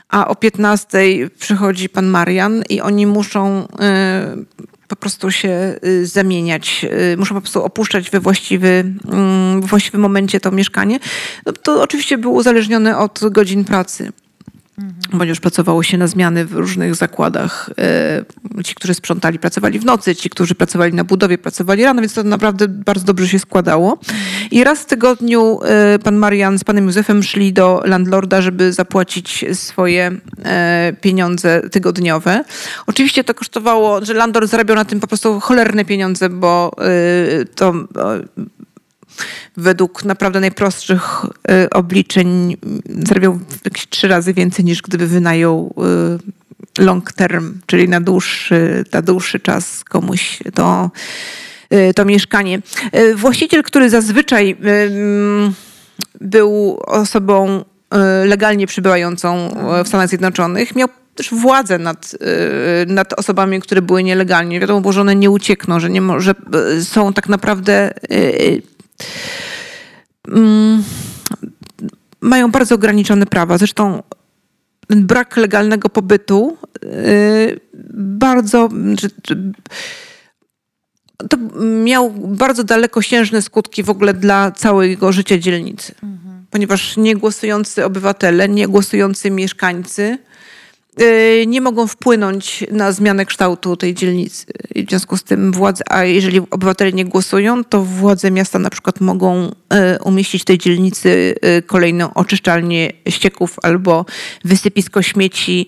[0.10, 0.98] a o 15
[1.40, 3.68] przychodzi pan Marian i oni muszą
[4.88, 6.86] po prostu się zamieniać,
[7.18, 11.00] muszą po prostu opuszczać we właściwy, mm, w właściwym momencie to mieszkanie.
[11.46, 14.12] No, to oczywiście było uzależnione od godzin pracy.
[14.78, 15.20] Mhm.
[15.20, 17.70] Ponieważ pracowało się na zmiany w różnych zakładach.
[17.78, 22.14] E, ci, którzy sprzątali, pracowali w nocy, ci, którzy pracowali na budowie, pracowali rano, więc
[22.14, 23.98] to naprawdę bardzo dobrze się składało.
[24.52, 29.46] I raz w tygodniu e, pan Marian z panem Józefem szli do landlorda, żeby zapłacić
[29.54, 30.12] swoje
[30.46, 32.44] e, pieniądze tygodniowe.
[32.88, 36.72] Oczywiście to kosztowało, że landlord zarabiał na tym po prostu cholerne pieniądze, bo
[37.56, 37.74] to
[39.58, 45.74] według naprawdę najprostszych y, obliczeń zarabiał jakieś trzy razy więcej niż gdyby wynajął
[46.78, 50.92] y, long term, czyli na dłuższy, na dłuższy czas komuś to,
[51.74, 52.62] y, to mieszkanie.
[53.16, 54.58] Właściciel, który zazwyczaj
[56.22, 57.66] był osobą
[58.26, 62.16] legalnie przybywającą w Stanach Zjednoczonych, miał też władzę nad,
[62.88, 64.60] nad osobami, które były nielegalnie.
[64.60, 66.34] Wiadomo było, że one nie uciekną, że, nie, że
[66.84, 68.62] są tak naprawdę Mm,
[72.22, 73.58] mają bardzo ograniczone prawa.
[73.58, 74.04] Zresztą
[74.90, 77.60] brak legalnego pobytu y,
[77.94, 78.70] bardzo.
[81.30, 81.38] To
[81.84, 85.94] miał bardzo dalekosiężne skutki w ogóle dla całego życia dzielnicy.
[86.04, 86.46] Mhm.
[86.52, 90.18] Ponieważ niegłosujący obywatele, niegłosujący mieszkańcy
[91.48, 94.46] nie mogą wpłynąć na zmianę kształtu tej dzielnicy.
[94.76, 99.02] W związku z tym władze, a jeżeli obywatele nie głosują, to władze miasta na przykład
[99.02, 99.52] mogą y,
[100.04, 104.06] umieścić w tej dzielnicy y, kolejną oczyszczalnię ścieków albo
[104.46, 105.68] wysypisko śmieci,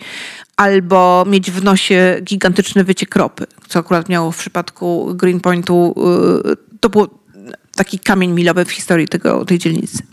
[0.55, 5.95] albo mieć w nosie gigantyczny wyciek ropy, co akurat miało w przypadku Greenpointu.
[6.79, 7.07] To był
[7.75, 10.03] taki kamień milowy w historii tego, tej dzielnicy.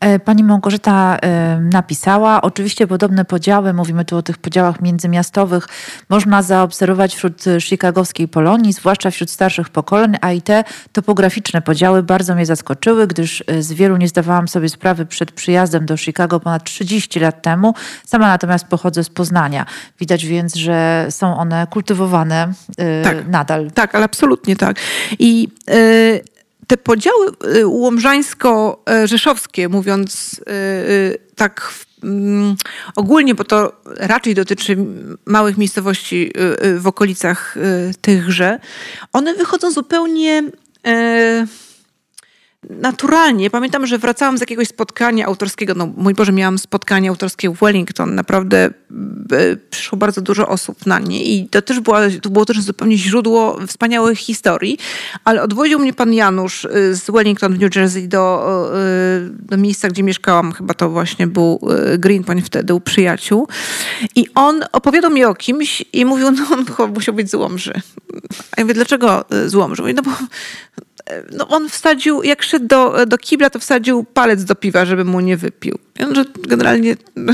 [0.00, 5.68] E, pani Małgorzata e, napisała, oczywiście podobne podziały, mówimy tu o tych podziałach międzymiastowych,
[6.08, 12.34] można zaobserwować wśród chicagowskiej Polonii, zwłaszcza wśród starszych pokoleń, a i te topograficzne podziały bardzo
[12.34, 16.64] mnie zaskoczyły, gdyż e, z wielu nie zdawałam sobie sprawy przed przyjazdem do Chicago ponad
[16.64, 17.74] 30 lat temu.
[18.06, 19.66] Sama natomiast pochodzę z Poznania.
[19.98, 22.52] Widać więc, że są one kultywowane
[23.04, 23.70] tak, nadal.
[23.70, 24.76] Tak, ale absolutnie tak.
[25.18, 25.48] I
[26.70, 31.72] te podziały y, łomżańsko-rzeszowskie, mówiąc y, y, tak
[32.04, 32.56] mm,
[32.96, 34.76] ogólnie, bo to raczej dotyczy
[35.26, 36.32] małych miejscowości
[36.76, 37.54] w okolicach
[38.00, 38.58] tychże,
[39.12, 40.42] one wychodzą zupełnie
[42.68, 43.50] naturalnie.
[43.50, 45.74] Pamiętam, że wracałam z jakiegoś spotkania autorskiego.
[45.74, 48.14] No, mój Boże, miałam spotkanie autorskie w Wellington.
[48.14, 48.70] Naprawdę
[49.32, 52.98] e, przyszło bardzo dużo osób na nie i to też była, to było też zupełnie
[52.98, 54.78] źródło wspaniałych historii.
[55.24, 59.88] Ale odwoził mnie pan Janusz e, z Wellington w New Jersey do, e, do miejsca,
[59.88, 60.52] gdzie mieszkałam.
[60.52, 61.60] Chyba to właśnie był
[61.98, 63.48] Greenpoint wtedy u przyjaciół.
[64.16, 67.72] I on opowiadał mi o kimś i mówił, no on musiał być z Łomży.
[68.52, 69.82] A ja mówię, dlaczego z Łomży?
[69.82, 70.10] Mówi, no bo
[71.32, 75.20] no on wsadził, jak szedł do, do kibla, to wsadził palec do piwa, żeby mu
[75.20, 75.78] nie wypił.
[76.00, 76.96] On, że generalnie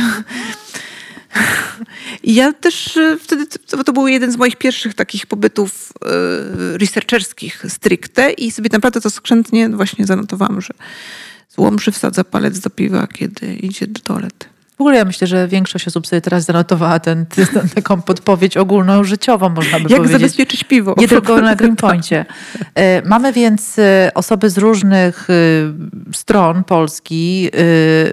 [2.24, 3.46] Ja też e, wtedy,
[3.86, 9.10] to był jeden z moich pierwszych takich pobytów e, researcherskich stricte i sobie naprawdę to
[9.10, 10.74] skrzętnie właśnie zanotowałam, że
[11.48, 14.46] złomszy wsadza palec do piwa, kiedy idzie do toalety.
[14.76, 19.04] W ogóle ja myślę, że większość osób sobie teraz zanotowała ten, ten, taką podpowiedź ogólną,
[19.04, 20.12] życiową, można by Jak powiedzieć.
[20.12, 20.94] Jak zabezpieczyć piwo.
[20.98, 22.24] Nie tylko na Greenpointie.
[22.74, 25.34] E, mamy więc e, osoby z różnych e,
[26.12, 27.50] stron Polski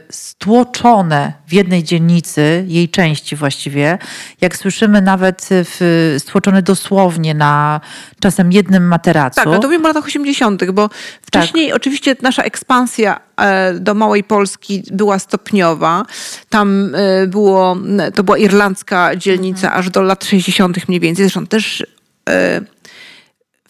[0.10, 3.98] stłoczone w jednej dzielnicy, jej części właściwie.
[4.42, 7.82] Jak słyszymy nawet w, stłoczone dosłownie na
[8.20, 9.36] czasem jednym materacu.
[9.36, 10.90] Tak, to mówimy o latach 80., bo
[11.22, 11.76] wcześniej tak.
[11.76, 13.20] oczywiście nasza ekspansja
[13.80, 16.06] do Małej Polski była stopniowa.
[16.50, 16.96] Tam
[17.28, 17.78] było,
[18.16, 19.80] to była irlandzka dzielnica mhm.
[19.80, 20.88] aż do lat 60.
[20.88, 21.26] mniej więcej.
[21.26, 21.86] Zresztą też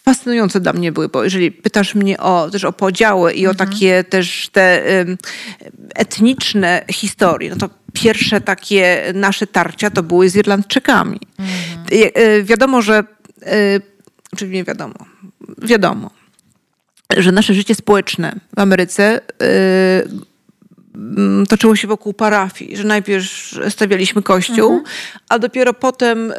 [0.04, 3.56] fascynujące dla mnie były, bo jeżeli pytasz mnie o, też o podziały i mhm.
[3.56, 4.82] o takie też te
[5.94, 11.20] etniczne historie, no to pierwsze takie nasze tarcia to były z Irlandczykami.
[11.38, 11.86] Mhm.
[12.14, 13.04] E, wiadomo, że,
[14.36, 14.94] czy nie wiadomo,
[15.58, 16.10] wiadomo,
[17.16, 19.20] że nasze życie społeczne w Ameryce
[21.48, 23.24] toczyło się wokół parafii, że najpierw
[23.68, 24.82] stawialiśmy kościół, mhm.
[25.28, 26.32] a dopiero potem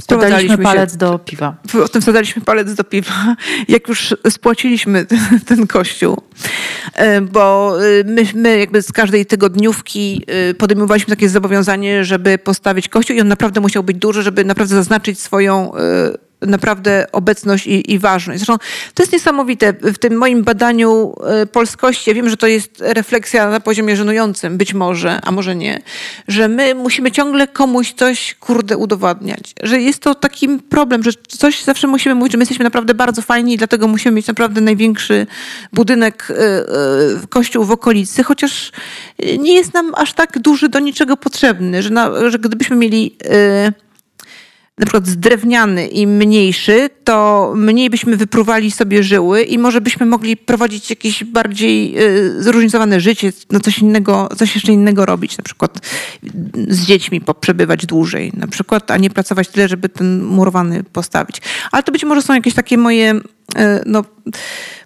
[0.00, 1.56] Wsadzaliśmy palec do piwa.
[1.72, 3.36] Potem wsadzaliśmy palec do piwa,
[3.68, 6.22] jak już spłaciliśmy ten, ten kościół.
[6.94, 10.26] E, bo my, my jakby z każdej tygodniówki
[10.58, 15.20] podejmowaliśmy takie zobowiązanie, żeby postawić kościół i on naprawdę musiał być duży, żeby naprawdę zaznaczyć
[15.20, 15.72] swoją
[16.40, 18.40] naprawdę obecność i, i ważność.
[18.40, 18.56] Zresztą
[18.94, 19.72] to jest niesamowite.
[19.72, 24.58] W tym moim badaniu e, polskości, ja wiem, że to jest refleksja na poziomie żenującym,
[24.58, 25.82] być może, a może nie,
[26.28, 29.54] że my musimy ciągle komuś coś, kurde, udowadniać.
[29.62, 33.22] Że jest to taki problem, że coś zawsze musimy mówić, że my jesteśmy naprawdę bardzo
[33.22, 35.26] fajni i dlatego musimy mieć naprawdę największy
[35.72, 36.64] budynek, e, e,
[37.28, 38.72] kościół w okolicy, chociaż
[39.38, 43.16] nie jest nam aż tak duży do niczego potrzebny, że, na, że gdybyśmy mieli
[44.78, 50.36] na przykład drewniany i mniejszy, to mniej byśmy wypruwali sobie żyły i może byśmy mogli
[50.36, 55.78] prowadzić jakieś bardziej y, zróżnicowane życie, no coś innego, coś jeszcze innego robić, na przykład
[56.68, 61.36] z dziećmi przebywać dłużej, na przykład, a nie pracować tyle, żeby ten murowany postawić.
[61.72, 63.20] Ale to być może są jakieś takie moje, y,
[63.86, 64.04] no,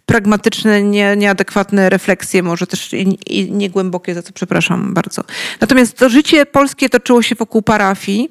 [0.07, 5.25] pragmatyczne, nie, nieadekwatne refleksje, może też i, i niegłębokie, za co przepraszam bardzo.
[5.61, 8.31] Natomiast to życie polskie toczyło się wokół parafii.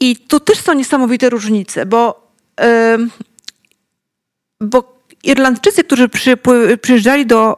[0.00, 2.30] I tu też są niesamowite różnice, bo,
[2.60, 3.08] yy,
[4.60, 6.36] bo Irlandczycy, którzy przy,
[6.82, 7.56] przyjeżdżali do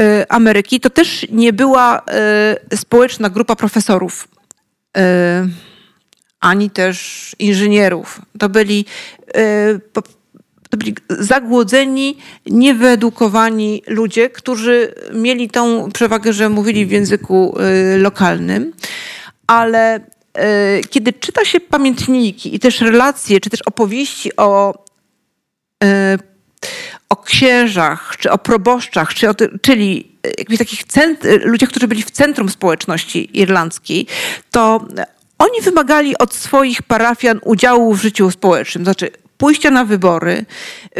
[0.00, 2.02] yy, Ameryki, to też nie była
[2.70, 4.28] yy, społeczna grupa profesorów,
[4.96, 5.00] y,
[6.40, 8.20] ani też inżynierów.
[8.38, 8.84] To byli,
[10.70, 17.56] to byli zagłodzeni, niewyedukowani ludzie, którzy mieli tą przewagę, że mówili w języku
[17.98, 18.72] lokalnym,
[19.46, 20.13] ale E,
[20.90, 24.84] kiedy czyta się pamiętniki i też relacje, czy też opowieści o,
[25.84, 26.18] e,
[27.08, 32.10] o księżach, czy o proboszczach, czy o, czyli jakby takich cent, ludziach, którzy byli w
[32.10, 34.06] centrum społeczności irlandzkiej,
[34.50, 34.86] to
[35.38, 38.84] oni wymagali od swoich parafian udziału w życiu społecznym.
[38.84, 40.44] Znaczy, pójścia na wybory,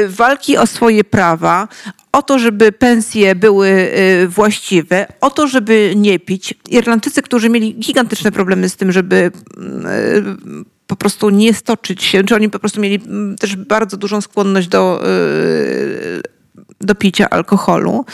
[0.08, 1.68] walki o swoje prawa,
[2.12, 6.54] o to, żeby pensje były y, właściwe, o to, żeby nie pić.
[6.70, 9.32] Irlandczycy, którzy mieli gigantyczne problemy z tym, żeby y,
[10.86, 14.68] po prostu nie stoczyć się, czy oni po prostu mieli mm, też bardzo dużą skłonność
[14.68, 16.22] do, y,
[16.80, 18.04] do picia alkoholu.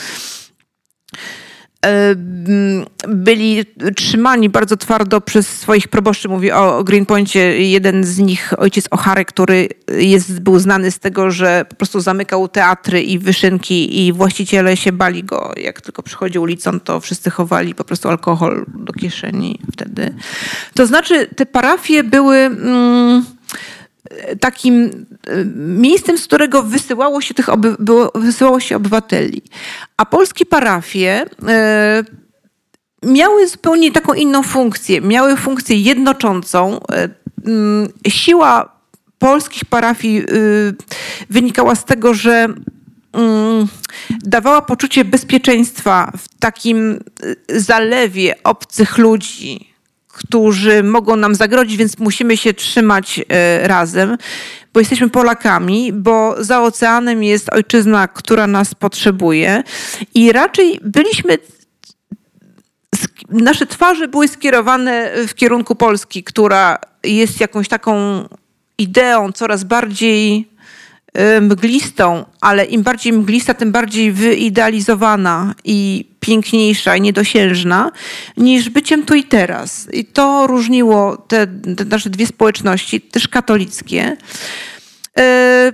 [3.07, 3.65] Byli
[3.95, 6.29] trzymani bardzo twardo przez swoich proboszczy.
[6.29, 11.65] Mówi o Greenpointie jeden z nich, ojciec O'Hare, który jest, był znany z tego, że
[11.69, 15.53] po prostu zamykał teatry i wyszynki i właściciele się bali go.
[15.57, 20.13] Jak tylko przychodził ulicą, to wszyscy chowali po prostu alkohol do kieszeni wtedy.
[20.73, 22.37] To znaczy te parafie były...
[22.37, 23.25] Mm,
[24.39, 29.41] takim e, miejscem, z którego wysyłało się, tych oby, było, wysyłało się obywateli.
[29.97, 32.03] A polskie parafie e,
[33.03, 35.01] miały zupełnie taką inną funkcję.
[35.01, 36.79] Miały funkcję jednoczącą.
[36.91, 37.09] E,
[38.07, 38.81] siła
[39.19, 40.23] polskich parafii
[41.29, 42.47] wynikała z tego, że
[44.19, 46.99] dawała poczucie bezpieczeństwa w takim
[47.49, 49.70] zalewie obcych ludzi,
[50.11, 54.17] którzy mogą nam zagrodzić, więc musimy się trzymać e, razem,
[54.73, 59.63] bo jesteśmy Polakami, bo za oceanem jest ojczyzna, która nas potrzebuje.
[60.13, 61.37] I raczej byliśmy
[63.29, 68.23] nasze twarze były skierowane w kierunku Polski, która jest jakąś taką
[68.77, 70.50] ideą coraz bardziej
[71.41, 77.91] mglistą, ale im bardziej mglista, tym bardziej wyidealizowana i piękniejsza i niedosiężna
[78.37, 79.87] niż byciem tu i teraz.
[79.93, 81.47] I to różniło te,
[81.77, 84.17] te nasze dwie społeczności, też katolickie.
[85.17, 85.73] E,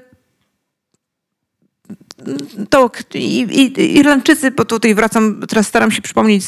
[2.70, 6.44] to i, i, Irlandczycy, bo tutaj wracam, teraz staram się przypomnieć,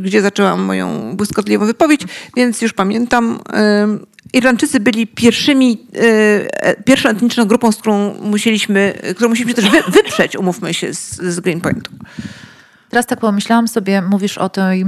[0.00, 2.00] gdzie zaczęłam moją błyskotliwą wypowiedź,
[2.36, 3.40] więc już pamiętam.
[4.32, 10.36] Irlandczycy byli pierwszymi, e, pierwszą etniczną grupą, z którą musieliśmy, którą musieliśmy też wy, wyprzeć,
[10.36, 11.90] umówmy się, z, z Greenpointu.
[12.90, 14.84] Teraz tak pomyślałam sobie, mówisz o tej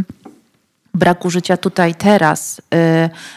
[0.95, 2.63] braku życia tutaj, teraz,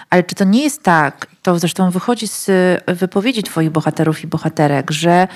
[0.10, 2.49] ale czy to nie jest tak, to zresztą wychodzi z
[2.88, 5.28] wypowiedzi twoich bohaterów i bohaterek, że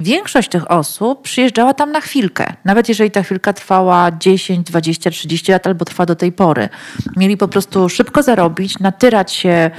[0.00, 2.52] większość tych osób przyjeżdżała tam na chwilkę.
[2.64, 6.68] Nawet jeżeli ta chwilka trwała 10, 20, 30 lat albo trwa do tej pory.
[7.16, 9.70] Mieli po prostu szybko zarobić, natyrać się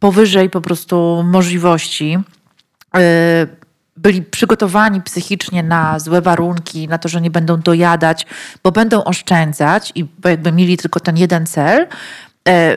[0.00, 2.18] powyżej po prostu możliwości.
[2.96, 3.00] Y,
[3.98, 8.26] byli przygotowani psychicznie na złe warunki, na to, że nie będą dojadać,
[8.62, 11.86] bo będą oszczędzać i jakby mieli tylko ten jeden cel, e,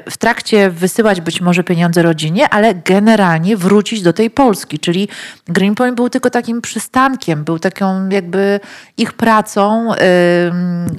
[0.09, 4.79] w trakcie wysyłać być może pieniądze rodzinie, ale generalnie wrócić do tej Polski.
[4.79, 5.07] Czyli
[5.47, 8.59] Greenpoint był tylko takim przystankiem, był taką jakby
[8.97, 9.89] ich pracą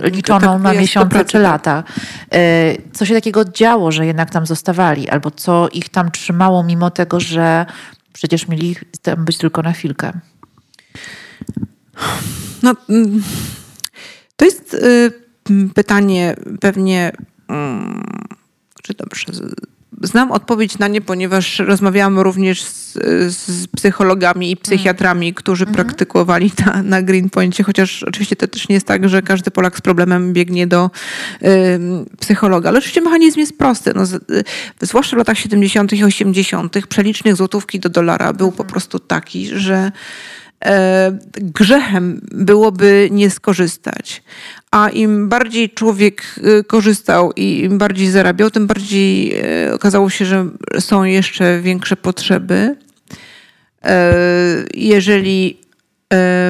[0.00, 1.84] yy, liczoną tak na miesiące czy lata.
[2.32, 2.38] Yy,
[2.92, 7.20] co się takiego działo, że jednak tam zostawali, albo co ich tam trzymało, mimo tego,
[7.20, 7.66] że
[8.12, 10.12] Przecież mieli tam być tylko na chwilkę.
[12.62, 13.22] No, mm,
[14.36, 15.12] to jest y,
[15.74, 17.12] pytanie pewnie,
[17.48, 18.04] mm,
[18.83, 19.26] czy dobrze,
[20.03, 22.93] znam odpowiedź na nie, ponieważ rozmawiałam również z,
[23.35, 25.76] z psychologami i psychiatrami, którzy mm -hmm.
[25.76, 29.80] praktykowali na, na Greenpointie, chociaż oczywiście to też nie jest tak, że każdy Polak z
[29.80, 30.91] problemem biegnie do
[31.43, 31.49] y,
[32.20, 32.68] psychologa.
[32.68, 33.93] Ale oczywiście mechanizm jest prosty.
[33.95, 34.45] No, z, y,
[34.80, 35.93] zwłaszcza w latach 70.
[35.93, 36.87] i 80.
[36.87, 39.93] przelicznych złotówki do dolara był po prostu taki, że
[41.36, 44.22] grzechem byłoby nie skorzystać.
[44.70, 50.24] A im bardziej człowiek e, korzystał i im bardziej zarabiał, tym bardziej e, okazało się,
[50.24, 50.46] że
[50.80, 52.76] są jeszcze większe potrzeby.
[54.74, 55.58] Jeżeli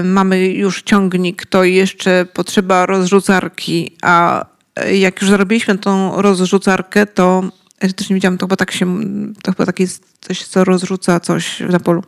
[0.05, 4.47] mamy już ciągnik, to jeszcze potrzeba rozrzucarki, a
[4.93, 7.45] jak już zarobiliśmy tą rozrzucarkę, to
[7.83, 9.01] ja też nie widziałam, to chyba tak się,
[9.43, 12.03] to chyba tak jest coś, co rozrzuca coś na polu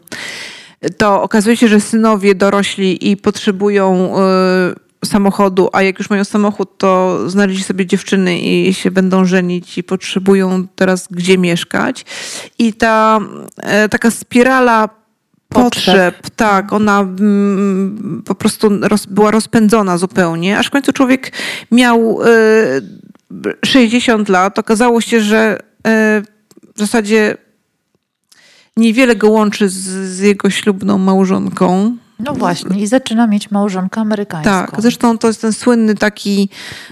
[0.97, 6.79] to okazuje się, że synowie dorośli i potrzebują y, samochodu, a jak już mają samochód,
[6.79, 12.05] to znaleźli sobie dziewczyny i się będą żenić i potrzebują teraz gdzie mieszkać.
[12.59, 13.21] I ta
[13.57, 14.89] e, taka spirala
[15.49, 16.37] potrzeb, potrzeb.
[16.37, 21.33] tak, ona mm, po prostu roz, była rozpędzona zupełnie, aż w końcu człowiek
[21.71, 22.19] miał
[23.65, 24.59] 60 e, lat.
[24.59, 26.23] Okazało się, że e,
[26.75, 27.37] w zasadzie
[28.77, 29.75] niewiele go łączy z,
[30.11, 31.97] z jego ślubną małżonką.
[32.19, 34.51] No właśnie, i zaczyna mieć małżonkę amerykańską.
[34.51, 36.49] Tak, zresztą to jest ten słynny taki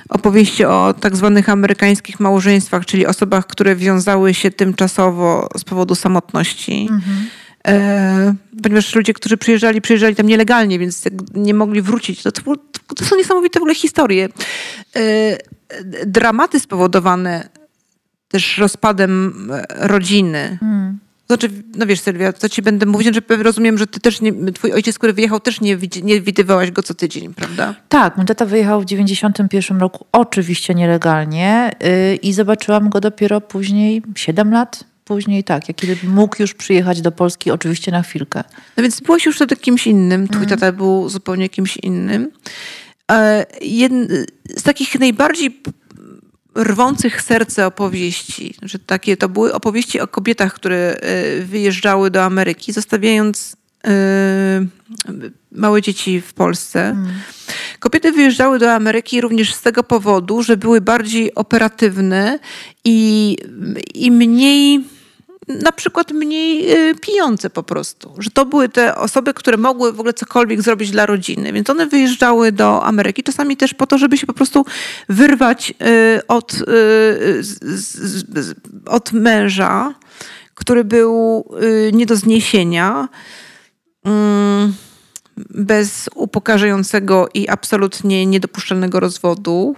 [0.08, 6.88] opowieści o tak zwanych amerykańskich małżeństwach, czyli osobach, które wiązały się tymczasowo z powodu samotności.
[6.90, 7.26] Mhm.
[7.66, 11.04] E, ponieważ ludzie, którzy przyjeżdżali, przyjeżdżali tam nielegalnie, więc
[11.34, 12.22] nie mogli wrócić.
[12.22, 14.28] To, to, są niesamowite w ogóle historie.
[14.96, 15.00] E,
[16.06, 17.48] dramaty spowodowane
[18.28, 20.58] też rozpadem rodziny.
[20.62, 20.98] Mhm
[21.36, 24.72] znaczy, no wiesz Sylwia, co ci będę mówić, że rozumiem, że ty też, nie, twój
[24.72, 27.74] ojciec, który wyjechał, też nie, nie widywałaś go co tydzień, prawda?
[27.88, 34.02] Tak, mój tata wyjechał w 91 roku, oczywiście nielegalnie yy, i zobaczyłam go dopiero później,
[34.16, 38.44] 7 lat później, tak, jak kiedy mógł już przyjechać do Polski, oczywiście na chwilkę.
[38.76, 40.48] No więc byłaś już wtedy kimś innym, twój mm.
[40.48, 42.30] tata był zupełnie kimś innym.
[43.12, 43.46] E,
[44.56, 45.62] z takich najbardziej
[46.56, 52.72] rwących serce opowieści, że takie to były opowieści o kobietach, które e, wyjeżdżały do Ameryki,
[52.72, 53.90] zostawiając e,
[55.52, 56.80] małe dzieci w Polsce.
[56.80, 57.12] Hmm.
[57.78, 62.38] Kobiety wyjeżdżały do Ameryki również z tego powodu, że były bardziej operatywne
[62.84, 63.36] i,
[63.94, 64.84] i mniej
[65.48, 68.14] na przykład mniej y, pijące po prostu.
[68.18, 71.52] Że to były te osoby, które mogły w ogóle cokolwiek zrobić dla rodziny.
[71.52, 74.64] Więc one wyjeżdżały do Ameryki, czasami też po to, żeby się po prostu
[75.08, 75.74] wyrwać
[76.16, 77.42] y, od, y,
[78.86, 79.94] od męża,
[80.54, 81.44] który był
[81.92, 83.08] nie do zniesienia
[84.04, 84.74] mm,
[85.36, 89.76] bez upokarzającego i absolutnie niedopuszczalnego rozwodu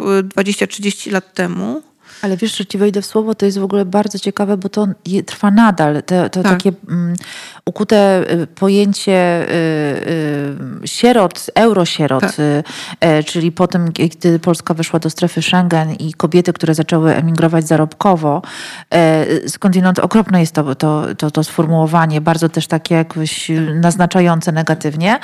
[0.00, 1.82] 20-30 lat temu.
[2.22, 4.86] Ale wiesz, że ci wejdę w słowo, to jest w ogóle bardzo ciekawe, bo to
[5.26, 6.02] trwa nadal.
[6.02, 6.52] To, to tak.
[6.52, 7.14] takie um,
[7.66, 9.54] ukute y, pojęcie y,
[10.84, 12.38] y, sierot, eurosierot, tak.
[12.38, 17.68] y, czyli po tym, gdy Polska weszła do strefy Schengen i kobiety, które zaczęły emigrować
[17.68, 18.42] zarobkowo,
[19.44, 25.18] y, skądinąd okropne jest to, to, to, to sformułowanie, bardzo też takie jakoś naznaczające negatywnie.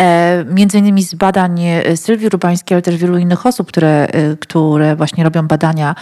[0.00, 1.60] E, między innymi z badań
[1.96, 4.08] Sylwii Rubańskiej, ale też wielu innych osób, które,
[4.40, 5.94] które właśnie robią badania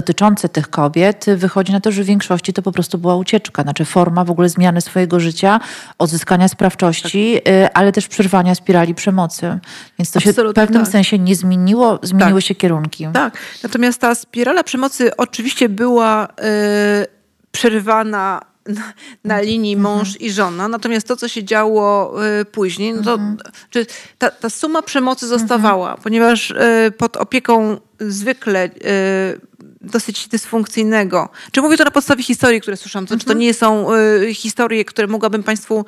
[0.00, 3.84] dotyczące tych kobiet, wychodzi na to, że w większości to po prostu była ucieczka, znaczy
[3.84, 5.60] forma w ogóle zmiany swojego życia,
[5.98, 7.70] odzyskania sprawczości, tak.
[7.74, 9.58] ale też przerwania spirali przemocy.
[9.98, 10.92] Więc to Absolutnie się w pewnym tak.
[10.92, 12.48] sensie nie zmieniło, zmieniły tak.
[12.48, 13.08] się kierunki.
[13.12, 17.06] Tak, natomiast ta spirala przemocy oczywiście była yy,
[17.52, 18.92] przerywana na,
[19.24, 19.96] na linii mhm.
[19.96, 20.26] mąż mhm.
[20.26, 20.68] i żona.
[20.68, 23.36] Natomiast to, co się działo y, później, no to mhm.
[23.70, 23.86] czy
[24.18, 26.02] ta, ta suma przemocy zostawała, mhm.
[26.02, 29.49] ponieważ y, pod opieką zwykle y,
[29.80, 31.28] dosyć dysfunkcyjnego.
[31.52, 33.06] Czy mówię to na podstawie historii, które słyszałam?
[33.06, 33.38] To, Czy to mhm.
[33.38, 35.84] nie są y, historie, które mogłabym Państwu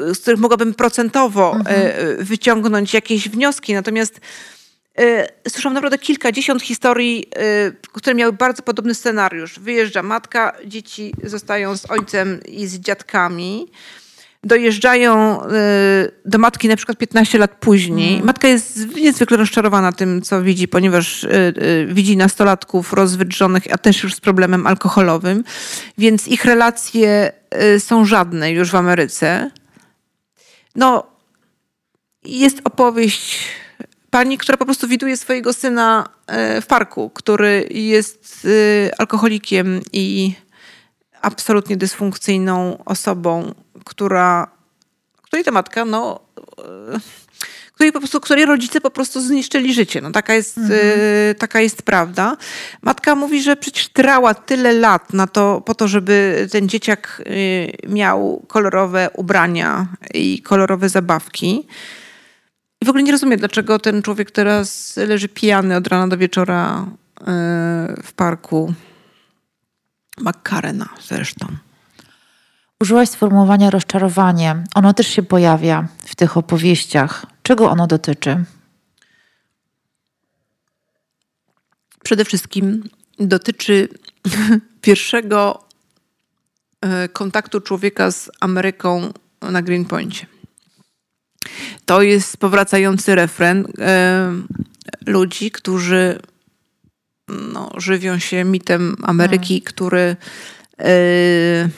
[0.00, 1.56] y, z których mogłabym procentowo
[2.20, 3.74] y, wyciągnąć jakieś wnioski.
[3.74, 4.20] Natomiast
[5.48, 7.28] słyszałam naprawdę kilkadziesiąt historii,
[7.92, 9.58] które miały bardzo podobny scenariusz.
[9.58, 13.66] Wyjeżdża matka, dzieci zostają z ojcem i z dziadkami
[14.44, 15.48] dojeżdżają y,
[16.24, 18.14] do matki na przykład 15 lat później.
[18.14, 18.26] Mm.
[18.26, 24.02] Matka jest niezwykle rozczarowana tym, co widzi, ponieważ y, y, widzi nastolatków rozwydrzonych, a też
[24.02, 25.44] już z problemem alkoholowym,
[25.98, 27.32] więc ich relacje
[27.78, 29.50] są żadne już w Ameryce.
[30.74, 31.06] No,
[32.24, 33.38] jest opowieść
[34.10, 36.08] pani, która po prostu widuje swojego syna
[36.62, 38.46] w parku, który jest
[38.98, 40.34] alkoholikiem i
[41.22, 44.50] absolutnie dysfunkcyjną osobą, która,
[45.22, 46.20] której ta matka, no,
[46.58, 47.00] e,
[47.80, 50.00] której po prostu, której rodzice po prostu zniszczyli życie.
[50.00, 50.80] No, taka, jest, mhm.
[50.80, 52.36] y, taka jest prawda.
[52.82, 57.72] Matka mówi, że przecież trała tyle lat na to, po to, żeby ten dzieciak y,
[57.88, 61.66] miał kolorowe ubrania i kolorowe zabawki.
[62.82, 66.86] I w ogóle nie rozumiem, dlaczego ten człowiek teraz leży pijany od rana do wieczora
[67.20, 67.24] y,
[68.02, 68.74] w parku.
[70.18, 71.46] McCarena zresztą.
[72.80, 74.64] Użyłaś sformułowania rozczarowanie.
[74.74, 77.26] Ono też się pojawia w tych opowieściach.
[77.42, 78.44] Czego ono dotyczy?
[82.02, 82.84] Przede wszystkim
[83.18, 83.88] dotyczy
[84.82, 85.64] pierwszego
[86.80, 89.12] e, kontaktu człowieka z Ameryką
[89.42, 90.26] na Greenpointie.
[91.86, 94.32] To jest powracający refren e,
[95.06, 96.18] ludzi, którzy
[97.28, 99.64] no, żywią się mitem Ameryki, hmm.
[99.64, 100.16] który,
[100.78, 101.70] yy,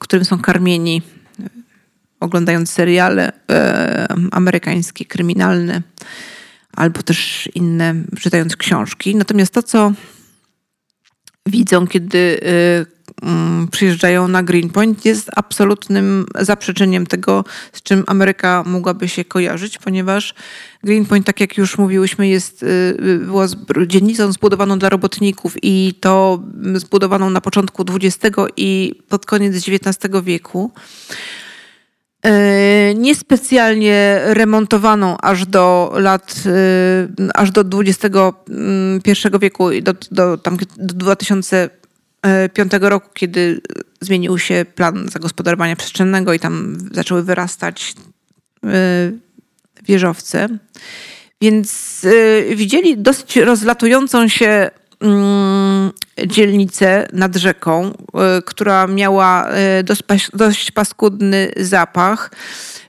[0.00, 1.02] którym są karmieni
[2.20, 3.56] oglądając seriale yy,
[4.30, 5.82] amerykańskie, kryminalne,
[6.76, 9.16] albo też inne, czytając książki.
[9.16, 9.92] Natomiast to, co
[11.46, 13.01] widzą, kiedy Mm,
[13.70, 20.34] przyjeżdżają na Greenpoint jest absolutnym zaprzeczeniem tego, z czym Ameryka mogłaby się kojarzyć, ponieważ
[20.84, 23.46] Greenpoint, tak jak już mówiłyśmy, jest, y, była
[23.86, 26.42] dzielnicą zbudowaną dla robotników i to
[26.74, 30.70] zbudowaną na początku XX i pod koniec XIX wieku.
[32.26, 40.94] Y, niespecjalnie remontowaną aż do lat, y, aż do XXI wieku, do, do, tam, do
[40.94, 41.81] 2000
[42.22, 43.60] 2005 roku, kiedy
[44.00, 47.94] zmienił się plan zagospodarowania przestrzennego i tam zaczęły wyrastać
[48.64, 48.68] e,
[49.84, 50.48] wieżowce.
[51.40, 52.00] Więc
[52.50, 54.70] e, widzieli dosyć rozlatującą się
[55.00, 55.90] mm,
[56.26, 59.48] dzielnicę nad rzeką, e, która miała
[60.34, 62.30] dość paskudny zapach.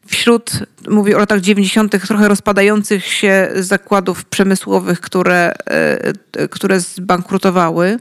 [0.06, 0.52] Wśród,
[0.90, 5.54] mówię o latach 90., trochę rozpadających się zakładów przemysłowych, które,
[6.50, 8.00] które zbankrutowały.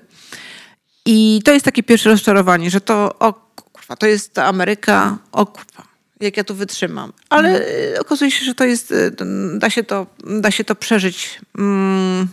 [1.06, 5.46] I to jest takie pierwsze rozczarowanie, że to, o kurwa, to jest ta Ameryka, o
[5.46, 5.88] kurwa,
[6.20, 7.12] jak ja tu wytrzymam.
[7.30, 8.00] Ale mhm.
[8.00, 9.16] okazuje się, że to jest, y,
[9.54, 10.06] da się to,
[10.40, 12.28] da się to przeżyć mm,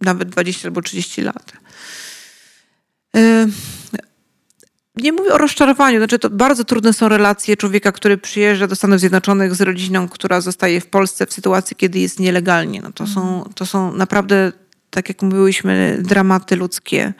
[0.00, 1.52] nawet 20 albo 30 lat.
[3.16, 3.48] Y,
[4.96, 9.00] nie mówię o rozczarowaniu, znaczy to bardzo trudne są relacje człowieka, który przyjeżdża do Stanów
[9.00, 12.80] Zjednoczonych z rodziną, która zostaje w Polsce w sytuacji, kiedy jest nielegalnie.
[12.80, 13.54] No to, są, mhm.
[13.54, 14.52] to są naprawdę,
[14.90, 17.12] tak jak mówiłyśmy, dramaty ludzkie.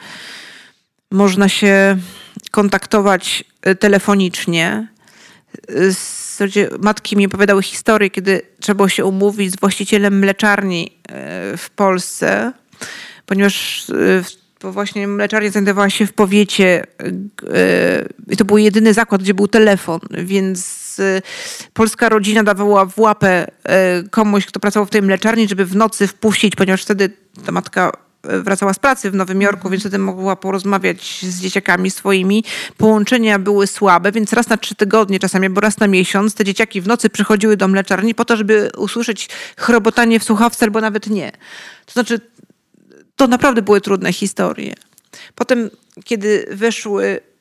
[1.14, 1.96] Można się
[2.50, 4.88] kontaktować y, telefonicznie.
[5.70, 11.70] Y, matki mi opowiadały historię, kiedy trzeba było się umówić z właścicielem mleczarni y, w
[11.76, 12.52] Polsce,
[13.26, 13.86] ponieważ
[14.62, 16.84] bo właśnie mleczarnia znajdowała się w powiecie
[18.30, 21.00] i to był jedyny zakład, gdzie był telefon, więc
[21.72, 23.46] polska rodzina dawała w łapę
[24.10, 27.10] komuś, kto pracował w tej mleczarni, żeby w nocy wpuścić, ponieważ wtedy
[27.46, 32.44] ta matka wracała z pracy w Nowym Jorku, więc wtedy mogła porozmawiać z dzieciakami swoimi.
[32.76, 36.80] Połączenia były słabe, więc raz na trzy tygodnie, czasami albo raz na miesiąc, te dzieciaki
[36.80, 41.32] w nocy przychodziły do mleczarni po to, żeby usłyszeć chrobotanie w słuchawce albo nawet nie.
[41.86, 42.20] To znaczy,
[43.16, 44.74] to naprawdę były trudne historie.
[45.34, 45.70] Potem,
[46.04, 47.33] kiedy weszły w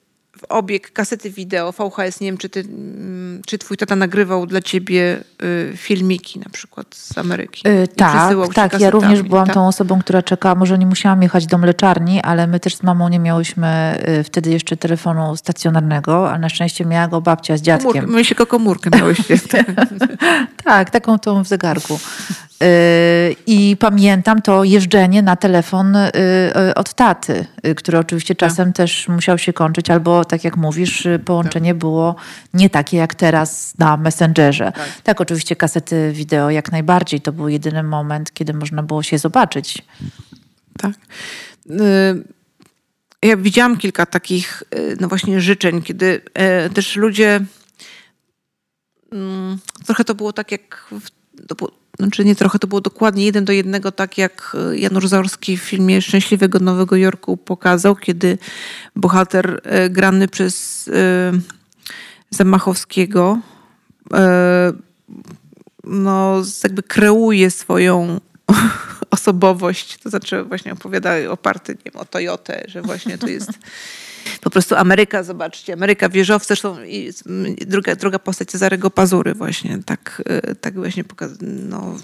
[0.50, 5.24] obieg kasety wideo, VHS, nie wiem, czy, ty, mm, czy twój tata nagrywał dla ciebie
[5.44, 7.68] y, filmiki na przykład z Ameryki?
[7.68, 8.80] Yy, tak, tak.
[8.80, 9.54] Ja również byłam tak?
[9.54, 10.56] tą osobą, która czekała.
[10.56, 14.50] Może nie musiałam jechać do mleczarni, ale my też z mamą nie miałyśmy y, wtedy
[14.50, 17.92] jeszcze telefonu stacjonarnego, a na szczęście miała go babcia z dziadkiem.
[17.92, 19.38] Komórkę, my się komórkę miałyście.
[20.64, 22.00] tak, taką tą w zegarku.
[22.64, 26.12] Y, I pamiętam to jeżdżenie na telefon y,
[26.70, 27.46] y, od taty,
[27.76, 28.50] który oczywiście tak.
[28.50, 28.76] czasem tak.
[28.76, 31.78] też musiał się kończyć, albo tak jak mówisz, połączenie tak.
[31.78, 32.16] było
[32.54, 34.72] nie takie jak teraz na Messengerze.
[34.72, 35.02] Tak.
[35.04, 37.22] tak, oczywiście kasety wideo jak najbardziej.
[37.22, 39.82] To był jedyny moment, kiedy można było się zobaczyć.
[40.78, 40.94] Tak.
[43.22, 44.64] Ja widziałam kilka takich,
[45.00, 46.22] no właśnie, życzeń, kiedy
[46.74, 47.40] też ludzie.
[49.12, 50.86] Mm, trochę to było tak jak.
[50.92, 51.10] W,
[52.00, 55.62] znaczy nie trochę, to było dokładnie jeden do jednego, tak jak e, Janusz Zorski w
[55.62, 58.38] filmie Szczęśliwego Nowego Jorku pokazał, kiedy
[58.96, 61.32] bohater e, grany przez e,
[62.30, 63.40] Zamachowskiego
[65.84, 68.20] no, jakby kreuje swoją
[69.12, 73.52] osobowość, to znaczy właśnie opowiada oparty nie wiem, o Toyotę, że właśnie to jest
[74.42, 77.12] po prostu Ameryka, zobaczcie, Ameryka wieżowce, zresztą i
[77.68, 80.22] druga, druga postać Cezarego Pazury właśnie, tak,
[80.52, 81.96] y, tak właśnie pokazuje, no,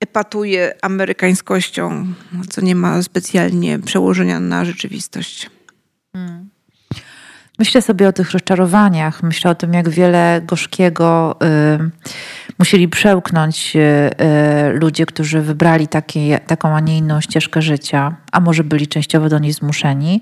[0.00, 2.06] epatuje amerykańskością,
[2.50, 5.50] co nie ma specjalnie przełożenia na rzeczywistość.
[6.12, 6.48] Hmm.
[7.58, 11.36] Myślę sobie o tych rozczarowaniach, myślę o tym, jak wiele gorzkiego
[12.58, 18.40] musieli przełknąć y, y, ludzie, którzy wybrali takie, taką, a nie inną ścieżkę życia, a
[18.40, 20.20] może byli częściowo do niej zmuszeni.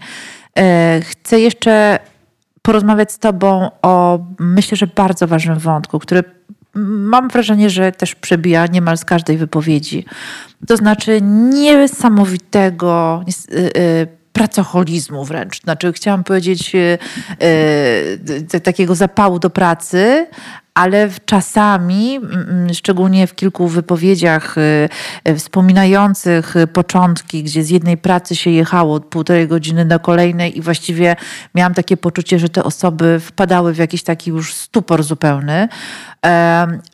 [0.59, 0.63] Y,
[1.03, 1.99] chcę jeszcze
[2.63, 6.25] porozmawiać z Tobą o, myślę, że bardzo ważnym wątku, który
[6.85, 10.05] mam wrażenie, że też przebija niemal z każdej wypowiedzi.
[10.67, 13.25] To znaczy niesamowitego,
[14.33, 15.63] pracoholizmu wręcz.
[15.63, 16.73] Znaczy, chciałam powiedzieć,
[18.63, 20.27] takiego zapału do pracy,
[20.77, 22.21] ale czasami,
[22.73, 24.89] szczególnie w kilku wypowiedziach y,
[25.29, 31.17] y, wspominających początki, gdzie z jednej pracy się jechało półtorej godziny do kolejnej i właściwie
[31.55, 35.69] miałam takie poczucie, że te osoby wpadały w jakiś taki już stupor zupełny,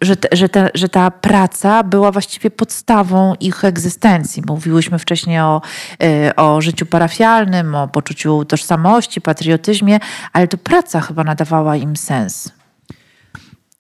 [0.01, 4.43] że, że, te, że ta praca była właściwie podstawą ich egzystencji.
[4.47, 5.63] Mówiłyśmy wcześniej o,
[6.03, 9.99] y, o życiu parafialnym, o poczuciu tożsamości, patriotyzmie,
[10.33, 12.62] ale to praca chyba nadawała im sens.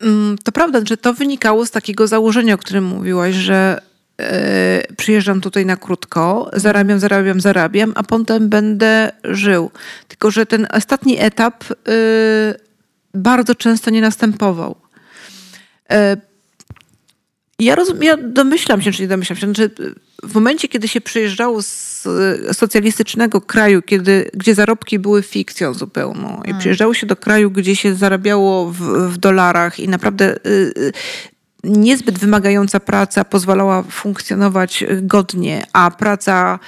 [0.02, 3.80] Mm, to prawda, że to wynikało z takiego założenia, o którym mówiłaś, że
[4.18, 4.26] yy,
[4.96, 9.70] przyjeżdżam tutaj na krótko, zarabiam, zarabiam, zarabiam, a potem będę żył.
[10.08, 11.74] Tylko, że ten ostatni etap yy,
[13.14, 14.76] bardzo często nie następował.
[15.90, 15.96] Yy,
[17.58, 19.68] ja, rozum, ja domyślam się, czy nie domyślam się, że
[20.22, 22.08] w momencie, kiedy się przyjeżdżało z
[22.52, 26.58] socjalistycznego kraju, kiedy, gdzie zarobki były fikcją zupełną i hmm.
[26.58, 28.78] przyjeżdżało się do kraju, gdzie się zarabiało w,
[29.12, 30.92] w dolarach i naprawdę y,
[31.64, 36.58] niezbyt wymagająca praca pozwalała funkcjonować godnie, a praca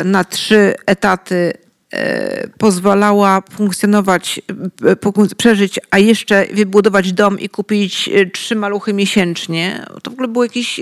[0.00, 1.52] y, na trzy etaty
[1.94, 4.40] E, pozwalała funkcjonować,
[4.84, 10.28] e, przeżyć, a jeszcze wybudować dom i kupić e, trzy maluchy miesięcznie, to w ogóle
[10.28, 10.80] było jakieś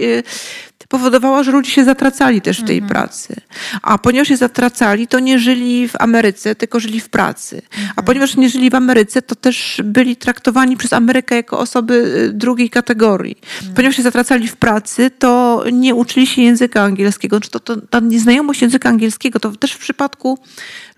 [0.88, 2.88] powodowała, że ludzie się zatracali też w tej mhm.
[2.88, 3.36] pracy.
[3.82, 7.62] A ponieważ się zatracali, to nie żyli w Ameryce, tylko żyli w pracy.
[7.72, 8.06] A mhm.
[8.06, 12.70] ponieważ nie żyli w Ameryce, to też byli traktowani przez Amerykę jako osoby y, drugiej
[12.70, 13.36] kategorii.
[13.58, 13.74] Mhm.
[13.74, 17.40] Ponieważ się zatracali w pracy, to nie uczyli się języka angielskiego.
[17.40, 20.38] Czy to, to, ta nieznajomość języka angielskiego, to też w przypadku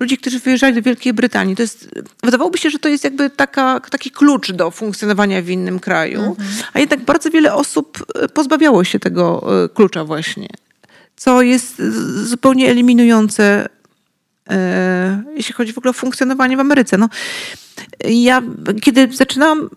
[0.01, 1.89] ludzi, którzy wyjeżdżali do Wielkiej Brytanii, to jest,
[2.23, 6.37] wydawałoby się, że to jest jakby taka, taki klucz do funkcjonowania w innym kraju.
[6.73, 10.49] A jednak bardzo wiele osób y, pozbawiało się tego klucza właśnie,
[11.17, 11.83] co jest
[12.25, 13.69] zupełnie eliminujące,
[14.51, 16.99] e, jeśli chodzi w ogóle o funkcjonowanie w Ameryce.
[16.99, 17.09] No,
[18.09, 18.43] ja,
[18.83, 19.71] kiedy zaczynałam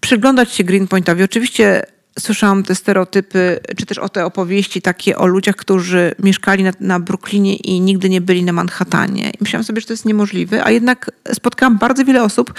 [0.00, 1.82] przyglądać się Greenpointowi, oczywiście
[2.18, 7.00] słyszałam te stereotypy, czy też o te opowieści takie o ludziach, którzy mieszkali na, na
[7.00, 9.30] Brooklynie i nigdy nie byli na Manhattanie.
[9.30, 12.54] I myślałam sobie, że to jest niemożliwe, a jednak spotkałam bardzo wiele osób,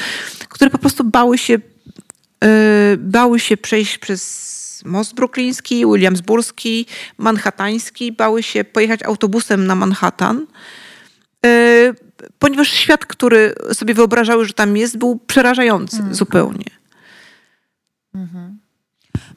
[0.49, 2.49] które po prostu bały się, yy,
[2.97, 4.55] bały się przejść przez
[4.85, 6.85] most brukliński, williamsburski,
[7.17, 10.47] manhattański, bały się pojechać autobusem na Manhattan,
[11.45, 11.93] y,
[12.39, 16.15] ponieważ świat, który sobie wyobrażały, że tam jest, był przerażający mm.
[16.15, 16.65] zupełnie.
[18.15, 18.65] Mhm.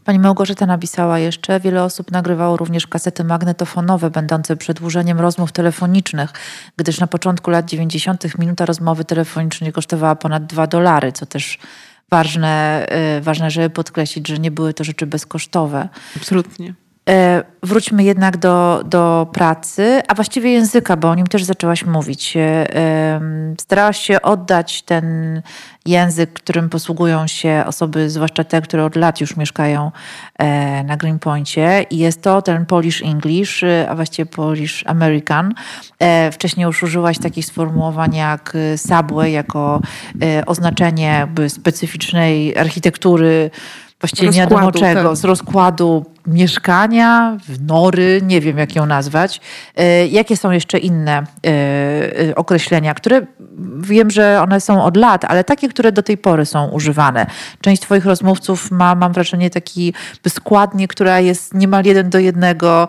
[0.04, 6.30] Pani Małgorzata napisała jeszcze, wiele osób nagrywało również kasety magnetofonowe, będące przedłużeniem rozmów telefonicznych,
[6.76, 8.38] gdyż na początku lat 90.
[8.38, 11.58] minuta rozmowy telefonicznej kosztowała ponad 2 dolary, co też
[12.10, 12.86] ważne,
[13.18, 15.88] y, ważne, żeby podkreślić, że nie były to rzeczy bezkosztowe.
[16.16, 16.74] Absolutnie.
[17.08, 22.36] E, wróćmy jednak do, do pracy, a właściwie języka, bo o nim też zaczęłaś mówić.
[22.36, 23.20] E,
[23.60, 25.42] starałaś się oddać ten
[25.86, 29.92] język, którym posługują się osoby, zwłaszcza te, które od lat już mieszkają
[30.38, 35.54] e, na Greenpointie i jest to ten Polish English, a właściwie Polish American.
[36.32, 39.80] Wcześniej już użyłaś takich sformułowań jak subway jako
[40.46, 43.50] oznaczenie jakby specyficznej architektury
[44.00, 45.16] właściwie nie wiadomo czego, tak.
[45.16, 49.40] z rozkładu mieszkania, nory, nie wiem jak ją nazwać.
[49.76, 51.50] E, jakie są jeszcze inne e,
[52.30, 53.26] e, określenia, które
[53.80, 57.26] wiem, że one są od lat, ale takie, które do tej pory są używane.
[57.60, 59.94] Część Twoich rozmówców ma, mam wrażenie, taki
[60.28, 62.88] składnie, która jest niemal jeden do jednego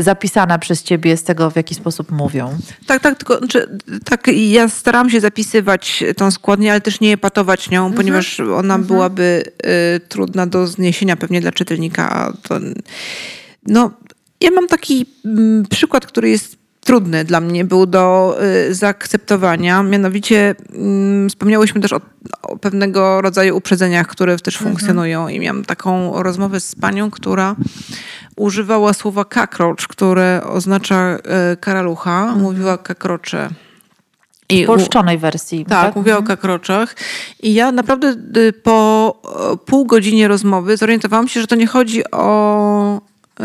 [0.00, 2.58] zapisana przez Ciebie z tego, w jaki sposób mówią.
[2.86, 7.70] Tak, tak, tylko znaczy, tak, ja staram się zapisywać tą składnię, ale też nie epatować
[7.70, 7.96] nią, mhm.
[7.96, 8.84] ponieważ ona mhm.
[8.84, 9.44] byłaby
[9.96, 12.60] y, trudna do zniesienia pewnie dla czytelnika, to,
[13.66, 13.90] no,
[14.40, 18.36] ja mam taki mm, przykład, który jest trudny dla mnie był do
[18.68, 19.82] y, zaakceptowania.
[19.82, 22.00] Mianowicie mm, wspomniałyśmy też o,
[22.42, 24.70] o, pewnego rodzaju uprzedzeniach, które też mhm.
[24.70, 27.56] funkcjonują i miałam taką rozmowę z panią, która
[28.36, 31.16] używała słowa cockroach, które oznacza
[31.52, 32.22] y, karalucha.
[32.22, 32.40] Mhm.
[32.40, 33.48] Mówiła kakrocze.
[34.48, 35.64] I w polszczonej wersji.
[35.64, 35.96] Tak, tak?
[35.96, 36.26] mówię o mhm.
[36.26, 36.96] kakroczach.
[37.42, 39.05] I ja naprawdę y, po
[39.66, 43.00] pół godzinie rozmowy zorientowałam się, że to nie chodzi o
[43.40, 43.44] y,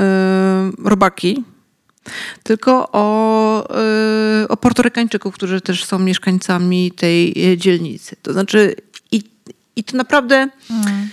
[0.89, 1.43] robaki,
[2.43, 3.67] tylko o,
[4.43, 8.15] y, o portorykańczyków, którzy też są mieszkańcami tej y, dzielnicy.
[8.21, 8.75] To znaczy
[9.11, 9.23] i,
[9.75, 10.49] i to naprawdę...
[10.67, 11.09] Hmm.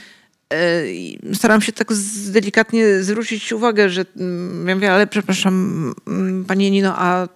[1.34, 1.88] Staram się tak
[2.26, 7.28] delikatnie zwrócić uwagę, że mm, ja mówię, ale przepraszam, mm, pani Nino, a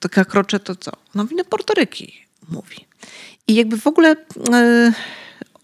[0.00, 0.92] taka krocze to co?
[1.14, 2.12] No wino Portoryki,
[2.48, 2.76] mówi.
[3.48, 4.16] I jakby w ogóle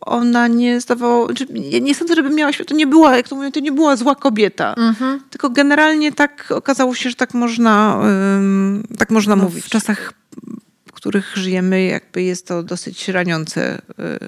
[0.06, 1.46] ona nie zdawała, znaczy,
[1.80, 4.74] nie sądzę, żeby miała to nie była, jak to mówią, to nie była zła kobieta.
[4.74, 5.20] Mhm.
[5.30, 8.02] Tylko generalnie tak okazało się, że tak można,
[8.98, 9.64] tak można no, mówić.
[9.64, 10.12] W czasach,
[10.86, 14.18] w których żyjemy, jakby jest to dosyć raniące, yy,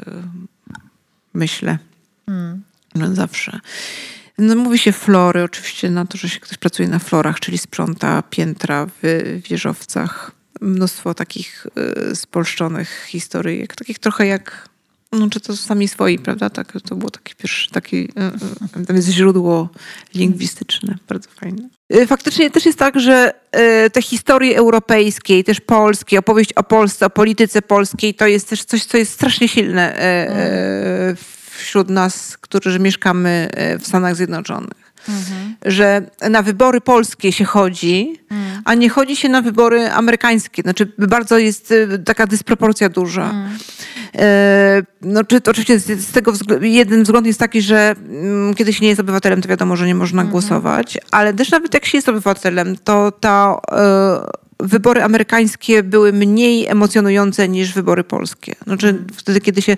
[1.34, 1.78] myślę.
[2.28, 2.62] Mm.
[2.94, 3.60] No, zawsze.
[4.38, 8.22] No, mówi się flory, oczywiście na to, że się ktoś pracuje na florach, czyli sprząta
[8.30, 10.32] piętra w wieżowcach.
[10.60, 11.66] Mnóstwo takich
[12.10, 14.68] y, spolszczonych historyjek, takich trochę jak,
[15.14, 16.50] no czy to sami swoi, prawda?
[16.50, 19.68] Tak, to było taki pierwszy, taki, y, y, tam jest źródło
[20.14, 21.68] lingwistyczne, bardzo fajne.
[21.94, 23.34] Y, faktycznie też jest tak, że
[23.86, 28.64] y, te historie europejskie, też polskie, opowieść o Polsce, o polityce polskiej, to jest też
[28.64, 29.96] coś, co jest strasznie silne
[31.56, 34.94] wśród nas, którzy mieszkamy e, w Stanach Zjednoczonych.
[35.08, 35.56] Mhm.
[35.64, 38.43] Że na wybory polskie się chodzi, mhm.
[38.64, 40.62] A nie chodzi się na wybory amerykańskie.
[40.62, 43.24] Znaczy, bardzo jest e, taka dysproporcja duża.
[43.24, 43.58] Mhm.
[44.14, 48.82] E, no, czy, to oczywiście z tego jeden wzgląd jest taki, że mm, kiedy się
[48.82, 50.30] nie jest obywatelem, to wiadomo, że nie można mhm.
[50.32, 53.60] głosować, ale też nawet jak się jest obywatelem, to ta
[54.64, 58.54] wybory amerykańskie były mniej emocjonujące niż wybory polskie.
[58.64, 59.76] Znaczy wtedy, kiedy się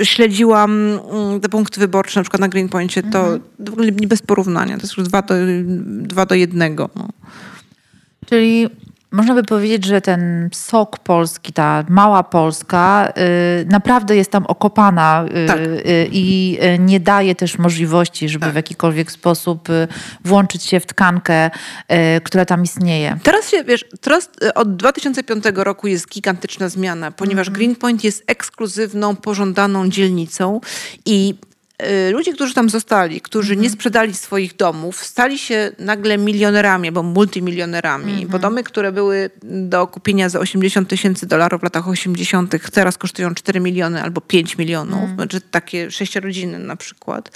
[0.00, 3.40] y, śledziłam mm, te punkty wyborcze, na przykład na Greenpointie, to mhm.
[3.58, 4.76] w ogóle bez porównania.
[4.76, 5.34] To jest już dwa do,
[5.88, 6.90] dwa do jednego.
[6.96, 7.08] No.
[8.26, 8.68] Czyli
[9.12, 13.12] można by powiedzieć, że ten sok polski, ta mała Polska,
[13.62, 15.58] y, naprawdę jest tam okopana y, tak.
[15.58, 18.52] y, i nie daje też możliwości, żeby tak.
[18.52, 19.68] w jakikolwiek sposób
[20.24, 21.50] włączyć się w tkankę,
[22.24, 23.18] która tam istnieje.
[23.22, 27.52] Teraz się, wiesz, teraz od 2005 roku jest gigantyczna zmiana, ponieważ -hmm.
[27.52, 30.60] Greenpoint jest ekskluzywną, pożądaną dzielnicą
[31.06, 31.34] i
[32.12, 33.72] ludzie, którzy tam zostali, którzy nie mhm.
[33.72, 38.30] sprzedali swoich domów, stali się nagle milionerami albo multimilionerami, mm -hmm.
[38.30, 43.34] bo domy, które były do kupienia za 80 tysięcy dolarów w latach 80., teraz kosztują
[43.34, 45.14] 4 miliony albo 5 milionów, mm.
[45.14, 47.30] znaczy takie sześciorodziny na przykład.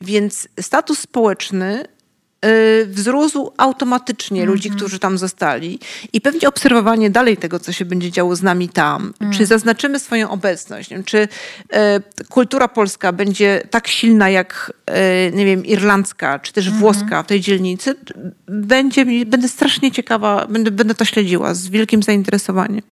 [0.00, 1.97] Więc status społeczny Y,
[2.86, 4.52] wzrósł automatycznie mm -hmm.
[4.54, 5.78] ludzi, którzy tam zostali
[6.12, 9.14] i pewnie obserwowanie dalej tego, co się będzie działo z nami tam.
[9.20, 9.32] Mm.
[9.32, 10.90] Czy zaznaczymy swoją obecność?
[11.04, 11.28] Czy y,
[12.28, 16.80] kultura polska będzie tak silna jak, y, nie wiem, irlandzka, czy też mm -hmm.
[16.80, 17.94] włoska w tej dzielnicy?
[18.46, 22.82] Będzie, będę strasznie ciekawa, będę, będę to śledziła z wielkim zainteresowaniem.